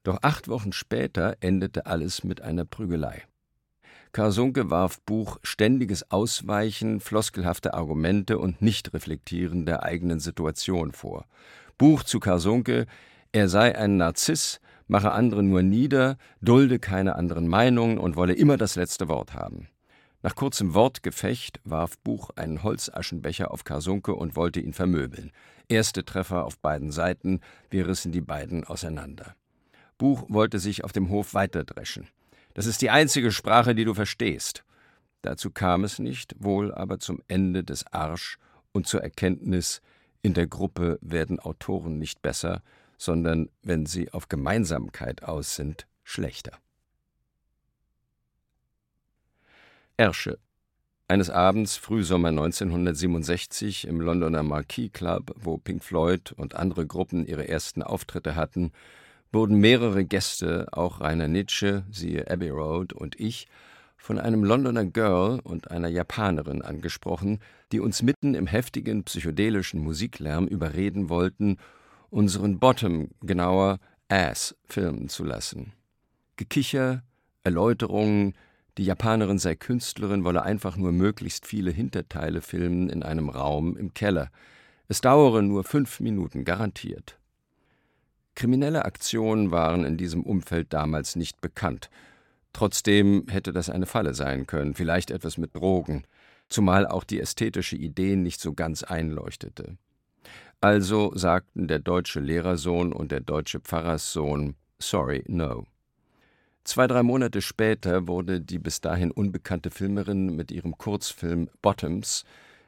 Doch 0.04 0.20
acht 0.22 0.48
Wochen 0.48 0.72
später 0.72 1.36
endete 1.42 1.86
alles 1.88 2.24
mit 2.24 2.42
einer 2.42 2.64
Prügelei. 2.64 3.24
Karsunke 4.14 4.70
warf 4.70 5.02
Buch 5.02 5.38
ständiges 5.44 6.10
Ausweichen, 6.10 7.02
floskelhafte 7.02 7.74
Argumente 7.74 8.40
und 8.40 8.62
Nichtreflektieren 8.62 9.66
der 9.66 9.84
eigenen 9.84 10.22
Situation 10.22 10.94
vor. 10.94 11.26
Buch 11.78 12.04
zu 12.04 12.22
Karsunke, 12.22 12.88
er 13.34 13.50
sei 13.50 13.78
ein 13.78 13.98
Narziss, 13.98 14.62
mache 14.92 15.14
andere 15.14 15.42
nur 15.42 15.64
nieder, 15.64 16.18
dulde 16.42 16.78
keine 16.78 17.16
anderen 17.16 17.48
Meinungen 17.48 17.98
und 17.98 18.18
wolle 18.18 18.34
immer 18.34 18.58
das 18.58 18.76
letzte 18.76 19.08
Wort 19.08 19.34
haben. 19.34 19.70
Nach 20.22 20.36
kurzem 20.36 20.74
Wortgefecht 20.74 21.62
warf 21.64 21.98
Buch 22.00 22.32
einen 22.36 22.62
Holzaschenbecher 22.62 23.52
auf 23.52 23.64
Karsunke 23.64 24.14
und 24.14 24.36
wollte 24.36 24.60
ihn 24.60 24.74
vermöbeln. 24.74 25.32
Erste 25.70 26.04
Treffer 26.04 26.44
auf 26.44 26.60
beiden 26.60 26.92
Seiten, 26.92 27.40
wir 27.70 27.88
rissen 27.88 28.12
die 28.12 28.20
beiden 28.20 28.66
auseinander. 28.66 29.34
Buch 29.98 30.26
wollte 30.28 30.60
sich 30.60 30.84
auf 30.84 30.92
dem 30.92 31.10
Hof 31.10 31.34
weiterdreschen. 31.34 32.10
Das 32.54 32.66
ist 32.66 32.82
die 32.82 32.90
einzige 32.90 33.32
Sprache, 33.32 33.74
die 33.74 33.86
du 33.86 33.94
verstehst. 33.94 34.66
Dazu 35.22 35.52
kam 35.52 35.86
es 35.86 36.00
nicht, 36.00 36.36
wohl 36.38 36.74
aber 36.74 37.00
zum 37.00 37.22
Ende 37.30 37.64
des 37.64 37.88
Arsch 37.94 38.40
und 38.74 38.88
zur 38.88 39.02
Erkenntnis, 39.02 39.82
in 40.22 40.34
der 40.34 40.48
Gruppe 40.48 41.00
werden 41.02 41.40
Autoren 41.40 41.98
nicht 41.98 42.22
besser, 42.22 42.62
sondern, 43.02 43.50
wenn 43.64 43.88
sie 43.88 44.14
auf 44.14 44.30
Gemeinsamkeit 44.30 45.24
aus 45.24 45.56
sind, 45.56 45.88
schlechter. 46.04 46.52
Ersche. 49.98 50.38
Eines 51.08 51.32
Abends, 51.32 51.78
Frühsommer 51.78 52.28
1967, 52.28 53.88
im 53.88 54.02
Londoner 54.02 54.44
Marquis 54.44 54.92
Club, 54.94 55.34
wo 55.36 55.58
Pink 55.58 55.84
Floyd 55.84 56.32
und 56.34 56.56
andere 56.56 56.86
Gruppen 56.86 57.26
ihre 57.26 57.48
ersten 57.48 57.82
Auftritte 57.82 58.36
hatten, 58.36 58.72
wurden 59.32 59.58
mehrere 59.58 60.06
Gäste, 60.06 60.68
auch 60.72 61.02
Rainer 61.02 61.28
Nietzsche, 61.28 61.84
siehe 61.90 62.30
Abbey 62.30 62.50
Road 62.50 62.94
und 62.94 63.20
ich, 63.20 63.48
von 63.98 64.20
einem 64.20 64.44
Londoner 64.44 64.86
Girl 64.86 65.40
und 65.44 65.72
einer 65.72 65.90
Japanerin 65.90 66.62
angesprochen, 66.62 67.40
die 67.72 67.80
uns 67.80 68.04
mitten 68.04 68.36
im 68.36 68.46
heftigen 68.46 69.04
psychedelischen 69.06 69.82
Musiklärm 69.82 70.46
überreden 70.48 71.10
wollten, 71.10 71.58
unseren 72.12 72.60
Bottom, 72.60 73.10
genauer 73.22 73.80
Ass, 74.10 74.56
filmen 74.68 75.10
zu 75.10 75.24
lassen. 75.24 75.74
Gekicher, 76.36 77.04
Erläuterungen, 77.44 78.34
die 78.78 78.86
Japanerin 78.86 79.40
sei 79.40 79.56
Künstlerin, 79.56 80.24
wolle 80.24 80.44
einfach 80.44 80.78
nur 80.78 80.92
möglichst 80.92 81.46
viele 81.48 81.72
Hinterteile 81.72 82.42
filmen 82.42 82.90
in 82.90 83.02
einem 83.04 83.30
Raum 83.30 83.76
im 83.78 83.94
Keller. 83.94 84.30
Es 84.88 85.02
dauere 85.02 85.42
nur 85.42 85.64
fünf 85.64 86.00
Minuten, 86.00 86.44
garantiert. 86.44 87.18
Kriminelle 88.36 88.86
Aktionen 88.86 89.52
waren 89.52 89.86
in 89.86 89.98
diesem 89.98 90.24
Umfeld 90.24 90.74
damals 90.74 91.16
nicht 91.16 91.42
bekannt. 91.42 91.90
Trotzdem 92.54 93.26
hätte 93.30 93.54
das 93.54 93.70
eine 93.70 93.86
Falle 93.86 94.14
sein 94.14 94.48
können, 94.48 94.74
vielleicht 94.74 95.12
etwas 95.12 95.38
mit 95.38 95.56
Drogen, 95.56 96.04
zumal 96.50 96.86
auch 96.86 97.06
die 97.06 97.22
ästhetische 97.22 97.78
Idee 97.78 98.18
nicht 98.18 98.42
so 98.42 98.54
ganz 98.54 98.84
einleuchtete. 98.84 99.78
Also 100.62 101.12
sagten 101.16 101.68
der 101.68 101.80
deutsche 101.80 102.20
Lehrersohn 102.20 102.94
und 102.94 103.12
der 103.12 103.22
deutsche 103.22 103.60
Pfarrerssohn 103.60 104.56
Sorry, 104.78 105.24
no. 105.28 105.66
Zwei, 106.64 106.86
drei 106.86 107.02
Monate 107.02 107.42
später 107.42 108.08
wurde 108.08 108.40
die 108.42 108.60
bis 108.60 108.80
dahin 108.80 109.10
unbekannte 109.10 109.72
Filmerin 109.72 110.36
mit 110.36 110.52
ihrem 110.52 110.78
Kurzfilm 110.78 111.50
Bottoms, 111.64 112.26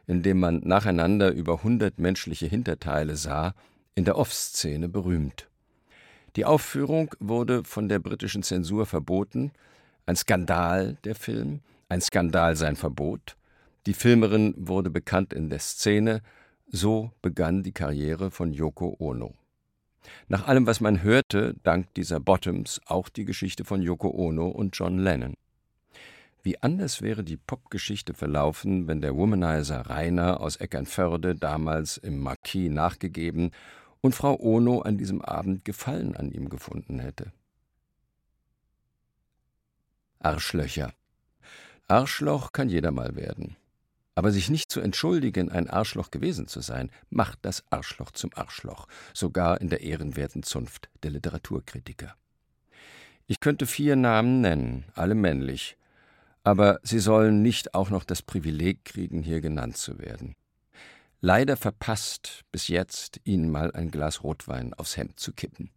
in 0.07 0.23
dem 0.23 0.39
man 0.39 0.61
nacheinander 0.63 1.31
über 1.31 1.61
hundert 1.61 1.99
menschliche 1.99 2.47
Hinterteile 2.47 3.15
sah, 3.15 3.53
in 3.93 4.05
der 4.05 4.17
Off-Szene 4.17 4.89
berühmt. 4.89 5.47
Die 6.35 6.45
Aufführung 6.45 7.13
wurde 7.19 7.63
von 7.63 7.89
der 7.89 7.99
britischen 7.99 8.41
Zensur 8.41 8.87
verboten, 8.87 9.51
ein 10.07 10.15
Skandal 10.15 10.97
der 11.03 11.13
Film, 11.13 11.59
ein 11.89 12.01
Skandal 12.01 12.55
sein 12.55 12.75
Verbot. 12.75 13.37
Die 13.85 13.93
Filmerin 13.93 14.55
wurde 14.57 14.89
bekannt 14.89 15.31
in 15.31 15.51
der 15.51 15.59
Szene, 15.59 16.23
so 16.73 17.11
begann 17.21 17.61
die 17.61 17.71
Karriere 17.71 18.31
von 18.31 18.51
Yoko 18.51 18.95
Ono. 18.99 19.35
Nach 20.27 20.47
allem, 20.47 20.65
was 20.65 20.81
man 20.81 21.03
hörte, 21.03 21.55
dank 21.63 21.93
dieser 21.93 22.19
Bottoms 22.19 22.81
auch 22.87 23.09
die 23.09 23.25
Geschichte 23.25 23.63
von 23.63 23.81
Yoko 23.81 24.09
Ono 24.09 24.47
und 24.47 24.75
John 24.75 24.97
Lennon. 24.97 25.35
Wie 26.41 26.61
anders 26.61 27.01
wäre 27.01 27.23
die 27.23 27.37
Popgeschichte 27.37 28.15
verlaufen, 28.15 28.87
wenn 28.87 29.01
der 29.01 29.15
Womanizer 29.15 29.81
Rainer 29.81 30.41
aus 30.41 30.57
Eckernförde 30.57 31.35
damals 31.35 31.97
im 31.97 32.19
Marquis 32.19 32.69
nachgegeben 32.69 33.51
und 34.01 34.15
Frau 34.15 34.37
Ono 34.39 34.81
an 34.81 34.97
diesem 34.97 35.21
Abend 35.21 35.63
Gefallen 35.63 36.17
an 36.17 36.31
ihm 36.31 36.49
gefunden 36.49 36.99
hätte. 36.99 37.31
Arschlöcher. 40.19 40.91
Arschloch 41.87 42.51
kann 42.51 42.67
jeder 42.67 42.91
mal 42.91 43.15
werden. 43.15 43.55
Aber 44.15 44.31
sich 44.31 44.49
nicht 44.49 44.71
zu 44.71 44.79
entschuldigen, 44.79 45.51
ein 45.51 45.69
Arschloch 45.69 46.11
gewesen 46.11 46.47
zu 46.47 46.61
sein, 46.61 46.91
macht 47.09 47.39
das 47.41 47.63
Arschloch 47.71 48.11
zum 48.11 48.29
Arschloch, 48.35 48.87
sogar 49.13 49.59
in 49.59 49.69
der 49.69 49.81
ehrenwerten 49.81 50.43
Zunft 50.43 50.89
der 51.01 51.11
Literaturkritiker. 51.11 52.15
Ich 53.25 53.39
könnte 53.39 53.65
vier 53.65 53.95
Namen 53.95 54.41
nennen, 54.41 54.85
alle 54.93 55.15
männlich, 55.15 55.77
aber 56.43 56.79
sie 56.83 56.99
sollen 56.99 57.41
nicht 57.41 57.73
auch 57.73 57.89
noch 57.89 58.03
das 58.03 58.21
Privileg 58.21 58.85
kriegen, 58.85 59.23
hier 59.23 59.41
genannt 59.41 59.77
zu 59.77 59.97
werden. 59.97 60.35
Leider 61.21 61.55
verpasst 61.55 62.43
bis 62.51 62.67
jetzt, 62.67 63.21
ihnen 63.23 63.49
mal 63.49 63.71
ein 63.71 63.91
Glas 63.91 64.23
Rotwein 64.23 64.73
aufs 64.73 64.97
Hemd 64.97 65.19
zu 65.19 65.31
kippen. 65.31 65.71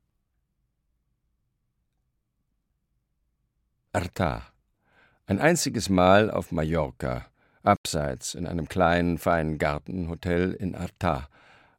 Arta. 3.93 4.43
Ein 5.27 5.39
einziges 5.39 5.89
Mal 5.89 6.31
auf 6.31 6.53
Mallorca 6.53 7.31
abseits 7.67 8.35
in 8.35 8.47
einem 8.47 8.69
kleinen, 8.69 9.19
feinen 9.19 9.59
Gartenhotel 9.59 10.53
in 10.53 10.75
Arta, 10.75 11.29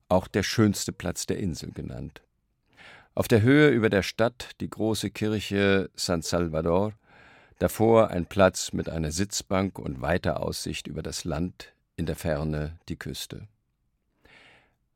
auch 0.09 0.27
der 0.27 0.43
schönste 0.43 0.91
Platz 0.91 1.25
der 1.25 1.37
Insel 1.37 1.71
genannt. 1.71 2.21
Auf 3.15 3.27
der 3.27 3.41
Höhe 3.41 3.69
über 3.69 3.89
der 3.89 4.03
Stadt 4.03 4.51
die 4.61 4.69
große 4.69 5.09
Kirche 5.09 5.89
San 5.95 6.21
Salvador, 6.21 6.93
davor 7.59 8.09
ein 8.09 8.25
Platz 8.25 8.73
mit 8.73 8.89
einer 8.89 9.11
Sitzbank 9.11 9.79
und 9.79 10.01
weiter 10.01 10.41
Aussicht 10.41 10.87
über 10.87 11.01
das 11.01 11.23
Land, 11.23 11.73
in 11.95 12.05
der 12.05 12.15
Ferne 12.15 12.77
die 12.89 12.97
Küste. 12.97 13.47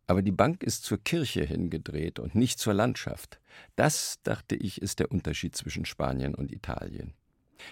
Aber 0.06 0.22
die 0.22 0.32
Bank 0.32 0.62
ist 0.62 0.84
zur 0.84 0.98
Kirche 1.04 1.44
hingedreht 1.44 2.20
und 2.20 2.36
nicht 2.36 2.60
zur 2.60 2.74
Landschaft. 2.74 3.40
Das, 3.76 4.20
dachte 4.24 4.56
ich, 4.56 4.82
ist 4.82 5.00
der 5.00 5.12
Unterschied 5.12 5.56
zwischen 5.56 5.86
Spanien 5.86 6.36
und 6.36 6.52
Italien. 6.52 7.14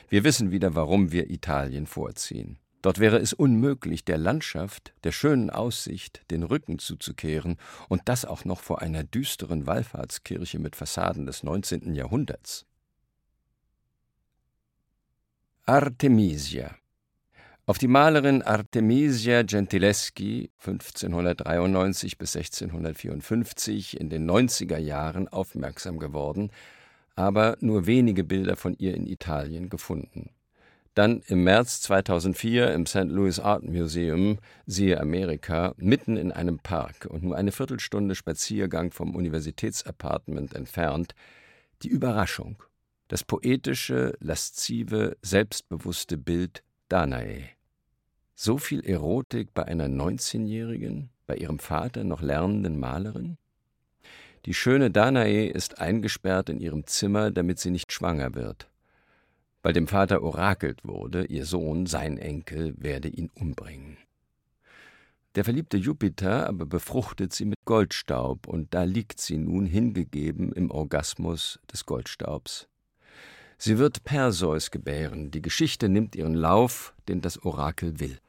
Wir 0.08 0.24
wissen 0.24 0.50
wieder, 0.50 0.74
warum 0.74 1.12
wir 1.12 1.30
Italien 1.30 1.86
vorziehen. 1.86 2.58
Dort 2.82 3.00
wäre 3.00 3.18
es 3.18 3.34
unmöglich, 3.34 4.06
der 4.06 4.18
Landschaft, 4.18 4.94
der 5.04 5.12
schönen 5.12 5.50
Aussicht, 5.50 6.22
den 6.32 6.44
Rücken 6.44 6.80
zuzukehren, 6.80 7.58
und 7.90 8.04
das 8.06 8.26
auch 8.26 8.46
noch 8.46 8.62
vor 8.62 8.82
einer 8.82 9.04
düsteren 9.04 9.68
Wallfahrtskirche 9.68 10.60
mit 10.60 10.76
Fassaden 10.76 11.26
des 11.26 11.44
19. 11.44 11.94
Jahrhunderts. 11.94 12.66
Artemisia 15.66 16.76
auf 17.70 17.78
die 17.78 17.88
Malerin 17.88 18.42
Artemisia 18.42 19.44
Gentileschi 19.44 20.50
1593 20.58 22.18
bis 22.18 22.36
1654 22.36 24.00
in 24.00 24.10
den 24.10 24.28
90er 24.28 24.80
Jahren 24.80 25.28
aufmerksam 25.28 26.00
geworden, 26.00 26.50
aber 27.14 27.58
nur 27.60 27.86
wenige 27.86 28.24
Bilder 28.24 28.56
von 28.56 28.76
ihr 28.80 28.96
in 28.96 29.06
Italien 29.06 29.70
gefunden. 29.70 30.32
Dann 31.00 31.24
im 31.28 31.46
März 31.46 31.80
2004 31.84 32.74
im 32.74 32.86
St. 32.86 33.06
Louis 33.06 33.40
Art 33.40 33.64
Museum, 33.64 34.38
siehe 34.66 35.00
Amerika, 35.00 35.74
mitten 35.78 36.18
in 36.18 36.34
einem 36.34 36.60
Park 36.60 37.08
und 37.10 37.24
nur 37.24 37.38
eine 37.38 37.54
Viertelstunde 37.54 38.16
Spaziergang 38.16 38.92
vom 38.92 39.16
Universitätsapartment 39.16 40.54
entfernt, 40.54 41.16
die 41.84 41.88
Überraschung, 41.88 42.62
das 43.08 43.24
poetische, 43.24 44.18
laszive, 44.20 45.16
selbstbewusste 45.22 46.18
Bild 46.18 46.64
Danae. 46.90 47.46
So 48.36 48.58
viel 48.58 48.82
Erotik 48.86 49.54
bei 49.54 49.64
einer 49.64 49.88
19-Jährigen, 49.88 51.12
bei 51.28 51.38
ihrem 51.38 51.60
Vater 51.60 52.04
noch 52.04 52.22
lernenden 52.22 52.78
Malerin? 52.78 53.38
Die 54.46 54.54
schöne 54.54 54.92
Danae 54.92 55.48
ist 55.48 55.80
eingesperrt 55.80 56.50
in 56.50 56.60
ihrem 56.60 56.86
Zimmer, 56.88 57.32
damit 57.32 57.60
sie 57.60 57.72
nicht 57.72 57.94
schwanger 57.94 58.36
wird. 58.36 58.70
Weil 59.62 59.74
dem 59.74 59.88
Vater 59.88 60.24
orakelt 60.24 60.86
wurde, 60.86 61.26
ihr 61.26 61.46
Sohn, 61.46 61.86
sein 61.86 62.18
Enkel, 62.18 62.74
werde 62.78 63.10
ihn 63.10 63.30
umbringen. 63.36 63.98
Der 65.36 65.44
verliebte 65.44 65.78
Jupiter 65.78 66.48
aber 66.48 66.66
befruchtet 66.66 67.34
sie 67.34 67.46
mit 67.46 67.58
Goldstaub, 67.66 68.48
und 68.48 68.74
da 68.74 68.84
liegt 68.84 69.20
sie 69.20 69.38
nun 69.38 69.66
hingegeben 69.66 70.52
im 70.54 70.72
Orgasmus 70.72 71.60
des 71.72 71.86
Goldstaubs. 71.86 72.68
Sie 73.58 73.78
wird 73.78 74.04
Perseus 74.06 74.72
gebären, 74.72 75.32
die 75.32 75.42
Geschichte 75.42 75.90
nimmt 75.90 76.16
ihren 76.16 76.34
Lauf, 76.34 76.94
den 77.08 77.22
das 77.22 77.44
Orakel 77.44 78.00
will. 78.00 78.20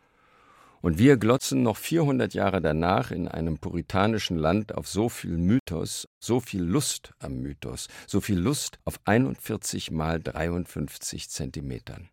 Und 0.83 0.99
wir 0.99 1.19
glotzen 1.19 1.63
noch 1.63 1.77
400 1.77 2.33
Jahre 2.33 2.63
danach 2.63 3.11
in 3.11 3.29
einem 3.29 3.59
puritanischen 3.59 4.39
Land 4.39 4.75
auf 4.75 4.89
so 4.89 5.11
viel 5.11 5.37
Mythos, 5.37 6.09
so 6.19 6.41
viel 6.41 6.63
Lust 6.63 7.13
am 7.19 7.39
Mythos, 7.43 7.89
so 8.07 8.23
viel 8.23 8.39
Lust 8.39 8.79
auf 8.85 8.99
41 9.05 9.91
mal 9.91 10.21
53 10.21 11.29
Zentimetern. 11.29 12.09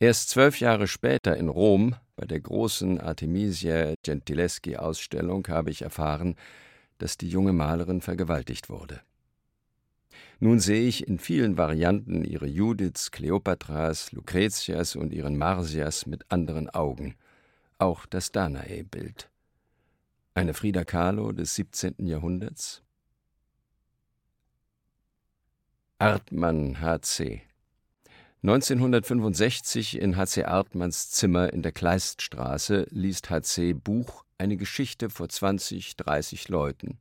Erst 0.00 0.30
zwölf 0.30 0.58
Jahre 0.58 0.88
später 0.88 1.36
in 1.36 1.48
Rom, 1.48 1.94
bei 2.16 2.26
der 2.26 2.40
großen 2.40 3.00
Artemisia 3.00 3.94
Gentileschi 4.02 4.76
Ausstellung, 4.76 5.46
habe 5.46 5.70
ich 5.70 5.82
erfahren, 5.82 6.34
dass 6.98 7.16
die 7.16 7.28
junge 7.28 7.52
Malerin 7.52 8.00
vergewaltigt 8.00 8.68
wurde. 8.68 9.00
Nun 10.40 10.58
sehe 10.58 10.88
ich 10.88 11.06
in 11.06 11.20
vielen 11.20 11.56
Varianten 11.56 12.24
ihre 12.24 12.48
Judiths, 12.48 13.12
Kleopatras, 13.12 14.10
Lucretias 14.10 14.96
und 14.96 15.12
ihren 15.12 15.36
Marsias 15.38 16.06
mit 16.06 16.24
anderen 16.32 16.68
Augen 16.68 17.14
auch 17.82 18.06
das 18.06 18.30
Danae-Bild. 18.32 19.28
Eine 20.34 20.54
Frida 20.54 20.84
Kahlo 20.84 21.32
des 21.32 21.54
17. 21.56 22.06
Jahrhunderts? 22.06 22.82
Artmann 25.98 26.80
HC 26.80 27.42
1965 28.44 30.00
in 30.00 30.16
HC 30.16 30.44
Artmanns 30.44 31.10
Zimmer 31.10 31.52
in 31.52 31.62
der 31.62 31.70
Kleiststraße 31.70 32.86
liest 32.90 33.30
HC 33.30 33.74
Buch 33.74 34.24
Eine 34.38 34.56
Geschichte 34.56 35.10
vor 35.10 35.28
20, 35.28 35.96
30 35.96 36.48
Leuten. 36.48 36.98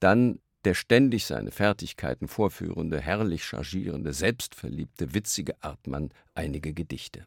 Dann 0.00 0.38
der 0.64 0.74
ständig 0.74 1.26
seine 1.26 1.50
Fertigkeiten 1.50 2.28
vorführende, 2.28 3.00
herrlich 3.00 3.44
chargierende, 3.44 4.12
selbstverliebte, 4.12 5.12
witzige 5.14 5.62
Artmann 5.62 6.10
einige 6.34 6.72
Gedichte. 6.72 7.26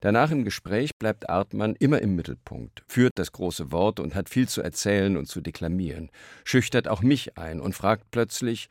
Danach 0.00 0.30
im 0.30 0.44
Gespräch 0.44 0.96
bleibt 0.98 1.28
Artmann 1.28 1.76
immer 1.78 2.00
im 2.00 2.16
Mittelpunkt, 2.16 2.82
führt 2.88 3.12
das 3.16 3.32
große 3.32 3.70
Wort 3.70 4.00
und 4.00 4.14
hat 4.14 4.28
viel 4.28 4.48
zu 4.48 4.62
erzählen 4.62 5.16
und 5.16 5.26
zu 5.26 5.40
deklamieren, 5.40 6.10
schüchtert 6.44 6.88
auch 6.88 7.02
mich 7.02 7.38
ein 7.38 7.60
und 7.60 7.74
fragt 7.74 8.10
plötzlich: 8.10 8.68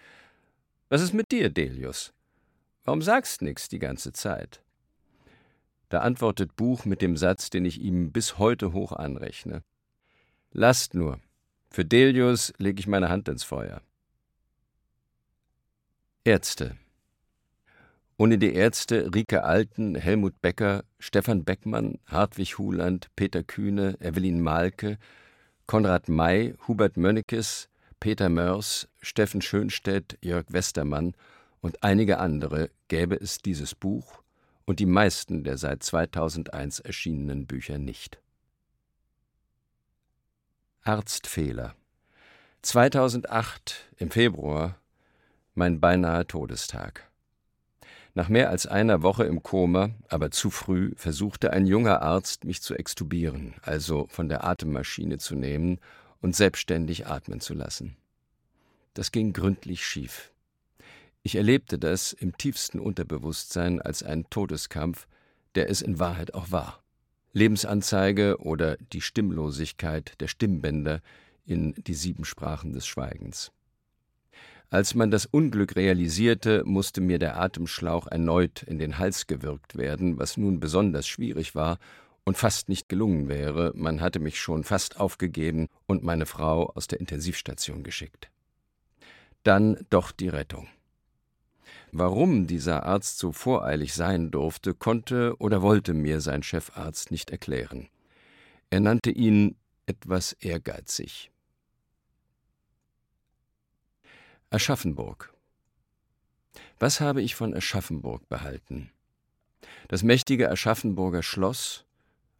Was 0.89 1.01
ist 1.01 1.13
mit 1.13 1.31
dir, 1.31 1.49
Delius? 1.49 2.13
Warum 2.83 3.01
sagst 3.01 3.41
nix 3.41 3.69
die 3.69 3.79
ganze 3.79 4.11
Zeit? 4.11 4.61
Da 5.89 5.99
antwortet 5.99 6.55
Buch 6.55 6.85
mit 6.85 7.01
dem 7.01 7.15
Satz, 7.17 7.49
den 7.49 7.65
ich 7.65 7.79
ihm 7.79 8.11
bis 8.11 8.37
heute 8.37 8.73
hoch 8.73 8.91
anrechne: 8.91 9.63
Lasst 10.51 10.93
nur, 10.95 11.19
für 11.69 11.85
Delius 11.85 12.53
lege 12.57 12.79
ich 12.79 12.87
meine 12.87 13.09
Hand 13.09 13.29
ins 13.29 13.43
Feuer. 13.43 13.81
Ärzte 16.25 16.75
ohne 18.21 18.37
die 18.37 18.53
Ärzte 18.53 19.09
Rike 19.15 19.43
Alten, 19.43 19.95
Helmut 19.95 20.43
Becker, 20.43 20.83
Stefan 20.99 21.43
Beckmann, 21.43 21.97
Hartwig 22.05 22.59
Huland, 22.59 23.07
Peter 23.15 23.41
Kühne, 23.41 23.99
Evelyn 23.99 24.39
Malke, 24.41 24.99
Konrad 25.65 26.07
May, 26.07 26.53
Hubert 26.67 26.97
Mönnekes, 26.97 27.67
Peter 27.99 28.29
Mörs, 28.29 28.87
Steffen 29.01 29.41
Schönstedt, 29.41 30.19
Jörg 30.21 30.45
Westermann 30.49 31.15
und 31.61 31.81
einige 31.81 32.19
andere 32.19 32.69
gäbe 32.89 33.15
es 33.15 33.39
dieses 33.39 33.73
Buch 33.73 34.21
und 34.65 34.79
die 34.79 34.85
meisten 34.85 35.43
der 35.43 35.57
seit 35.57 35.81
2001 35.81 36.79
erschienenen 36.79 37.47
Bücher 37.47 37.79
nicht. 37.79 38.21
Arztfehler 40.83 41.73
2008 42.61 43.95
im 43.97 44.11
Februar 44.11 44.77
mein 45.55 45.79
beinahe 45.79 46.27
Todestag. 46.27 47.10
Nach 48.13 48.27
mehr 48.27 48.49
als 48.49 48.65
einer 48.65 49.03
Woche 49.03 49.23
im 49.23 49.41
Koma, 49.41 49.91
aber 50.09 50.31
zu 50.31 50.49
früh, 50.49 50.91
versuchte 50.95 51.53
ein 51.53 51.65
junger 51.65 52.01
Arzt, 52.01 52.43
mich 52.43 52.61
zu 52.61 52.75
extubieren, 52.75 53.53
also 53.61 54.07
von 54.09 54.27
der 54.27 54.43
Atemmaschine 54.43 55.17
zu 55.17 55.35
nehmen 55.35 55.79
und 56.19 56.35
selbstständig 56.35 57.07
atmen 57.07 57.39
zu 57.39 57.53
lassen. 57.53 57.95
Das 58.93 59.13
ging 59.13 59.31
gründlich 59.31 59.85
schief. 59.85 60.33
Ich 61.23 61.35
erlebte 61.35 61.79
das 61.79 62.11
im 62.11 62.37
tiefsten 62.37 62.79
Unterbewusstsein 62.79 63.81
als 63.81 64.03
einen 64.03 64.29
Todeskampf, 64.29 65.07
der 65.55 65.69
es 65.69 65.81
in 65.81 65.99
Wahrheit 65.99 66.33
auch 66.33 66.51
war. 66.51 66.83
Lebensanzeige 67.31 68.39
oder 68.39 68.75
die 68.91 69.01
Stimmlosigkeit 69.01 70.19
der 70.19 70.27
Stimmbänder 70.27 71.01
in 71.45 71.73
die 71.75 71.93
sieben 71.93 72.25
Sprachen 72.25 72.73
des 72.73 72.85
Schweigens. 72.85 73.51
Als 74.71 74.95
man 74.95 75.11
das 75.11 75.25
Unglück 75.25 75.75
realisierte, 75.75 76.63
musste 76.63 77.01
mir 77.01 77.19
der 77.19 77.37
Atemschlauch 77.37 78.07
erneut 78.07 78.63
in 78.63 78.79
den 78.79 78.97
Hals 78.97 79.27
gewirkt 79.27 79.75
werden, 79.75 80.17
was 80.17 80.37
nun 80.37 80.61
besonders 80.61 81.09
schwierig 81.09 81.55
war 81.55 81.77
und 82.23 82.37
fast 82.37 82.69
nicht 82.69 82.87
gelungen 82.87 83.27
wäre, 83.27 83.73
man 83.75 83.99
hatte 83.99 84.19
mich 84.19 84.39
schon 84.39 84.63
fast 84.63 84.97
aufgegeben 84.97 85.67
und 85.87 86.03
meine 86.03 86.25
Frau 86.25 86.69
aus 86.69 86.87
der 86.87 87.01
Intensivstation 87.01 87.83
geschickt. 87.83 88.31
Dann 89.43 89.77
doch 89.89 90.13
die 90.13 90.29
Rettung. 90.29 90.69
Warum 91.91 92.47
dieser 92.47 92.85
Arzt 92.85 93.19
so 93.19 93.33
voreilig 93.33 93.93
sein 93.93 94.31
durfte, 94.31 94.73
konnte 94.73 95.35
oder 95.39 95.61
wollte 95.61 95.93
mir 95.93 96.21
sein 96.21 96.43
Chefarzt 96.43 97.11
nicht 97.11 97.29
erklären. 97.29 97.89
Er 98.69 98.79
nannte 98.79 99.11
ihn 99.11 99.57
etwas 99.85 100.31
ehrgeizig. 100.31 101.29
Aschaffenburg. 104.53 105.33
Was 106.77 106.99
habe 106.99 107.21
ich 107.21 107.35
von 107.35 107.55
Aschaffenburg 107.55 108.27
behalten? 108.27 108.91
Das 109.87 110.03
mächtige 110.03 110.51
Aschaffenburger 110.51 111.23
Schloss, 111.23 111.85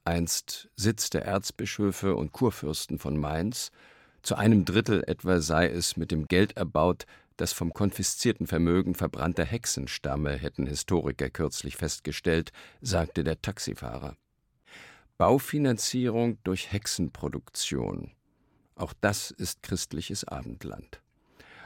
einst 0.04 0.68
Sitz 0.76 1.10
der 1.10 1.24
Erzbischöfe 1.24 2.18
und 2.18 2.34
Kurfürsten 2.34 3.00
von 3.00 3.18
Mainz, 3.18 3.72
zu 4.24 4.36
einem 4.36 4.66
Drittel 4.66 5.06
etwa 5.08 5.40
sei 5.40 5.70
es 5.70 5.96
mit 5.96 6.12
dem 6.12 6.28
Geld 6.28 6.58
erbaut, 6.58 7.06
das 7.38 7.54
vom 7.54 7.72
konfiszierten 7.72 8.46
Vermögen 8.46 8.94
verbrannter 8.94 9.46
Hexen 9.46 9.88
stamme, 9.88 10.34
hätten 10.34 10.68
Historiker 10.68 11.30
kürzlich 11.30 11.78
festgestellt, 11.78 12.52
sagte 12.82 13.24
der 13.24 13.42
Taxifahrer. 13.42 14.18
Baufinanzierung 15.18 16.40
durch 16.44 16.74
Hexenproduktion. 16.74 18.12
Auch 18.76 18.92
das 19.00 19.32
ist 19.32 19.64
christliches 19.64 20.26
Abendland. 20.26 21.02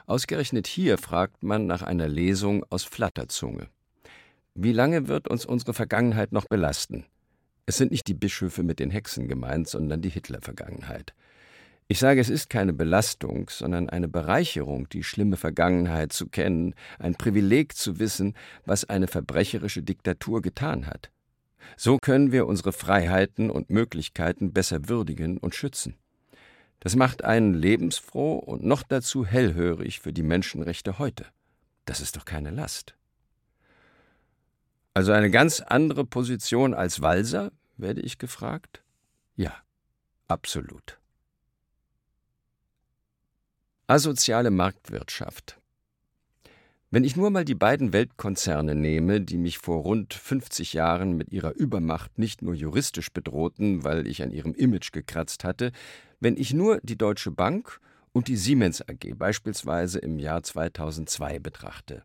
Ausgerechnet 0.07 0.67
hier 0.67 0.99
fragt 0.99 1.41
man 1.41 1.65
nach 1.65 1.81
einer 1.81 2.07
Lesung 2.07 2.63
aus 2.69 2.83
Flatterzunge. 2.83 3.67
wie 4.53 4.71
lange 4.71 5.07
wird 5.07 5.27
uns 5.27 5.45
unsere 5.45 5.73
Vergangenheit 5.73 6.31
noch 6.31 6.45
belasten? 6.45 7.05
Es 7.65 7.77
sind 7.77 7.91
nicht 7.91 8.07
die 8.07 8.13
Bischöfe 8.13 8.63
mit 8.63 8.79
den 8.79 8.91
Hexen 8.91 9.27
gemeint, 9.27 9.67
sondern 9.67 10.01
die 10.01 10.09
Hitler-Vergangenheit. 10.09 11.13
Ich 11.87 11.99
sage, 11.99 12.21
es 12.21 12.29
ist 12.29 12.49
keine 12.49 12.71
Belastung, 12.71 13.49
sondern 13.49 13.89
eine 13.89 14.07
Bereicherung, 14.07 14.87
die 14.89 15.03
schlimme 15.03 15.37
Vergangenheit 15.37 16.13
zu 16.13 16.27
kennen, 16.27 16.75
ein 16.99 17.15
Privileg 17.15 17.75
zu 17.75 17.99
wissen, 17.99 18.35
was 18.65 18.85
eine 18.85 19.07
verbrecherische 19.07 19.83
Diktatur 19.83 20.41
getan 20.41 20.85
hat. 20.85 21.11
So 21.75 21.97
können 21.97 22.31
wir 22.31 22.47
unsere 22.47 22.71
Freiheiten 22.71 23.49
und 23.49 23.69
Möglichkeiten 23.69 24.53
besser 24.53 24.87
würdigen 24.87 25.37
und 25.37 25.55
schützen. 25.55 25.95
Das 26.85 26.95
macht 26.95 27.23
einen 27.23 27.55
lebensfroh 27.55 28.35
und 28.35 28.63
noch 28.63 28.83
dazu 28.83 29.25
hellhörig 29.25 30.01
für 30.01 30.13
die 30.13 30.21
Menschenrechte 30.21 30.99
heute. 30.99 31.25
Das 31.85 31.99
ist 31.99 32.15
doch 32.15 32.25
keine 32.25 32.51
Last. 32.51 32.93
Also 34.93 35.11
eine 35.11 35.31
ganz 35.31 35.61
andere 35.61 36.05
Position 36.05 36.75
als 36.75 37.01
Walser, 37.01 37.51
werde 37.75 38.01
ich 38.01 38.19
gefragt? 38.19 38.83
Ja, 39.35 39.51
absolut. 40.27 40.99
Asoziale 43.87 44.51
Marktwirtschaft. 44.51 45.59
Wenn 46.95 47.03
ich 47.03 47.17
nur 47.17 47.29
mal 47.29 47.43
die 47.43 47.55
beiden 47.55 47.91
Weltkonzerne 47.91 48.73
nehme, 48.73 49.19
die 49.19 49.35
mich 49.35 49.57
vor 49.57 49.83
rund 49.83 50.13
50 50.13 50.71
Jahren 50.71 51.17
mit 51.17 51.29
ihrer 51.29 51.53
Übermacht 51.53 52.17
nicht 52.17 52.41
nur 52.41 52.53
juristisch 52.53 53.11
bedrohten, 53.11 53.83
weil 53.83 54.07
ich 54.07 54.23
an 54.23 54.31
ihrem 54.31 54.53
Image 54.53 54.93
gekratzt 54.93 55.43
hatte, 55.43 55.73
wenn 56.21 56.37
ich 56.37 56.53
nur 56.53 56.79
die 56.83 56.97
Deutsche 56.97 57.31
Bank 57.31 57.81
und 58.13 58.29
die 58.29 58.37
Siemens 58.37 58.81
AG 58.81 59.13
beispielsweise 59.17 59.99
im 59.99 60.19
Jahr 60.19 60.41
2002 60.41 61.39
betrachte. 61.39 62.03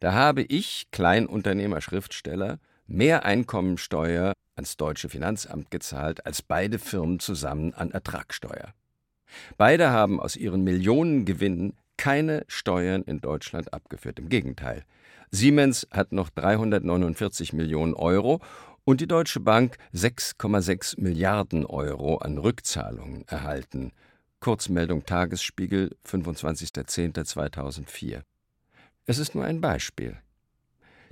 Da 0.00 0.12
habe 0.12 0.42
ich, 0.42 0.88
Kleinunternehmer 0.90 1.80
Schriftsteller, 1.80 2.58
mehr 2.86 3.24
Einkommensteuer 3.24 4.34
ans 4.56 4.76
deutsche 4.76 5.08
Finanzamt 5.08 5.70
gezahlt 5.70 6.26
als 6.26 6.42
beide 6.42 6.78
Firmen 6.78 7.18
zusammen 7.18 7.72
an 7.72 7.92
Ertragssteuer. 7.92 8.74
Beide 9.56 9.88
haben 9.88 10.20
aus 10.20 10.36
ihren 10.36 10.64
Millionen 10.64 11.24
Gewinnen 11.24 11.72
keine 11.96 12.44
Steuern 12.48 13.02
in 13.02 13.20
Deutschland 13.20 13.72
abgeführt. 13.72 14.18
Im 14.18 14.28
Gegenteil. 14.28 14.84
Siemens 15.30 15.86
hat 15.90 16.12
noch 16.12 16.30
349 16.30 17.52
Millionen 17.52 17.94
Euro 17.94 18.40
und 18.84 19.00
die 19.00 19.08
Deutsche 19.08 19.40
Bank 19.40 19.76
6,6 19.94 21.00
Milliarden 21.00 21.66
Euro 21.66 22.18
an 22.18 22.38
Rückzahlungen 22.38 23.26
erhalten. 23.26 23.92
Kurzmeldung 24.40 25.04
Tagesspiegel, 25.04 25.96
25.10.2004. 26.06 28.22
Es 29.06 29.18
ist 29.18 29.34
nur 29.34 29.44
ein 29.44 29.60
Beispiel. 29.60 30.16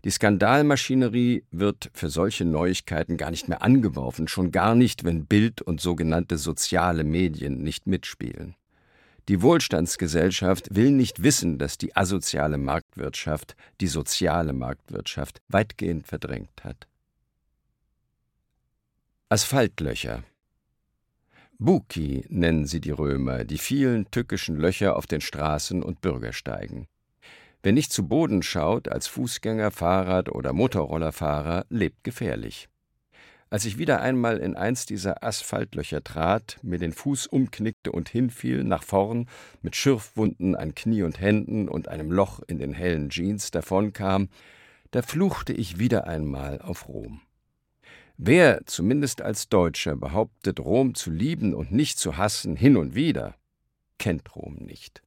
Die 0.04 0.10
Skandalmaschinerie 0.10 1.44
wird 1.50 1.90
für 1.94 2.10
solche 2.10 2.44
Neuigkeiten 2.44 3.16
gar 3.16 3.30
nicht 3.30 3.48
mehr 3.48 3.62
angeworfen, 3.62 4.28
schon 4.28 4.52
gar 4.52 4.74
nicht, 4.74 5.04
wenn 5.04 5.26
Bild 5.26 5.62
und 5.62 5.80
sogenannte 5.80 6.36
soziale 6.36 7.04
Medien 7.04 7.62
nicht 7.62 7.86
mitspielen. 7.86 8.54
Die 9.28 9.40
Wohlstandsgesellschaft 9.40 10.74
will 10.74 10.90
nicht 10.90 11.22
wissen, 11.22 11.58
dass 11.58 11.78
die 11.78 11.96
asoziale 11.96 12.58
Marktwirtschaft 12.58 13.56
die 13.80 13.86
soziale 13.86 14.52
Marktwirtschaft 14.52 15.40
weitgehend 15.48 16.06
verdrängt 16.06 16.62
hat. 16.62 16.86
Asphaltlöcher 19.30 20.22
Buki 21.58 22.26
nennen 22.28 22.66
sie 22.66 22.80
die 22.80 22.90
Römer, 22.90 23.44
die 23.44 23.58
vielen 23.58 24.10
tückischen 24.10 24.56
Löcher 24.56 24.96
auf 24.96 25.06
den 25.06 25.22
Straßen 25.22 25.82
und 25.82 26.02
Bürgersteigen. 26.02 26.86
Wer 27.62 27.72
nicht 27.72 27.92
zu 27.92 28.06
Boden 28.06 28.42
schaut, 28.42 28.88
als 28.88 29.06
Fußgänger, 29.06 29.70
Fahrrad 29.70 30.28
oder 30.28 30.52
Motorrollerfahrer, 30.52 31.64
lebt 31.70 32.04
gefährlich. 32.04 32.68
Als 33.54 33.66
ich 33.66 33.78
wieder 33.78 34.00
einmal 34.00 34.38
in 34.38 34.56
eins 34.56 34.84
dieser 34.84 35.22
Asphaltlöcher 35.22 36.02
trat, 36.02 36.58
mir 36.62 36.80
den 36.80 36.92
Fuß 36.92 37.28
umknickte 37.28 37.92
und 37.92 38.08
hinfiel, 38.08 38.64
nach 38.64 38.82
vorn, 38.82 39.28
mit 39.62 39.76
Schürfwunden 39.76 40.56
an 40.56 40.74
Knie 40.74 41.04
und 41.04 41.20
Händen 41.20 41.68
und 41.68 41.86
einem 41.86 42.10
Loch 42.10 42.40
in 42.48 42.58
den 42.58 42.72
hellen 42.72 43.10
Jeans 43.10 43.52
davonkam, 43.52 44.28
da 44.90 45.02
fluchte 45.02 45.52
ich 45.52 45.78
wieder 45.78 46.08
einmal 46.08 46.60
auf 46.62 46.88
Rom. 46.88 47.20
Wer, 48.16 48.66
zumindest 48.66 49.22
als 49.22 49.48
Deutscher, 49.48 49.94
behauptet, 49.94 50.58
Rom 50.58 50.96
zu 50.96 51.12
lieben 51.12 51.54
und 51.54 51.70
nicht 51.70 52.00
zu 52.00 52.16
hassen, 52.16 52.56
hin 52.56 52.76
und 52.76 52.96
wieder, 52.96 53.36
kennt 53.98 54.34
Rom 54.34 54.56
nicht. 54.56 55.00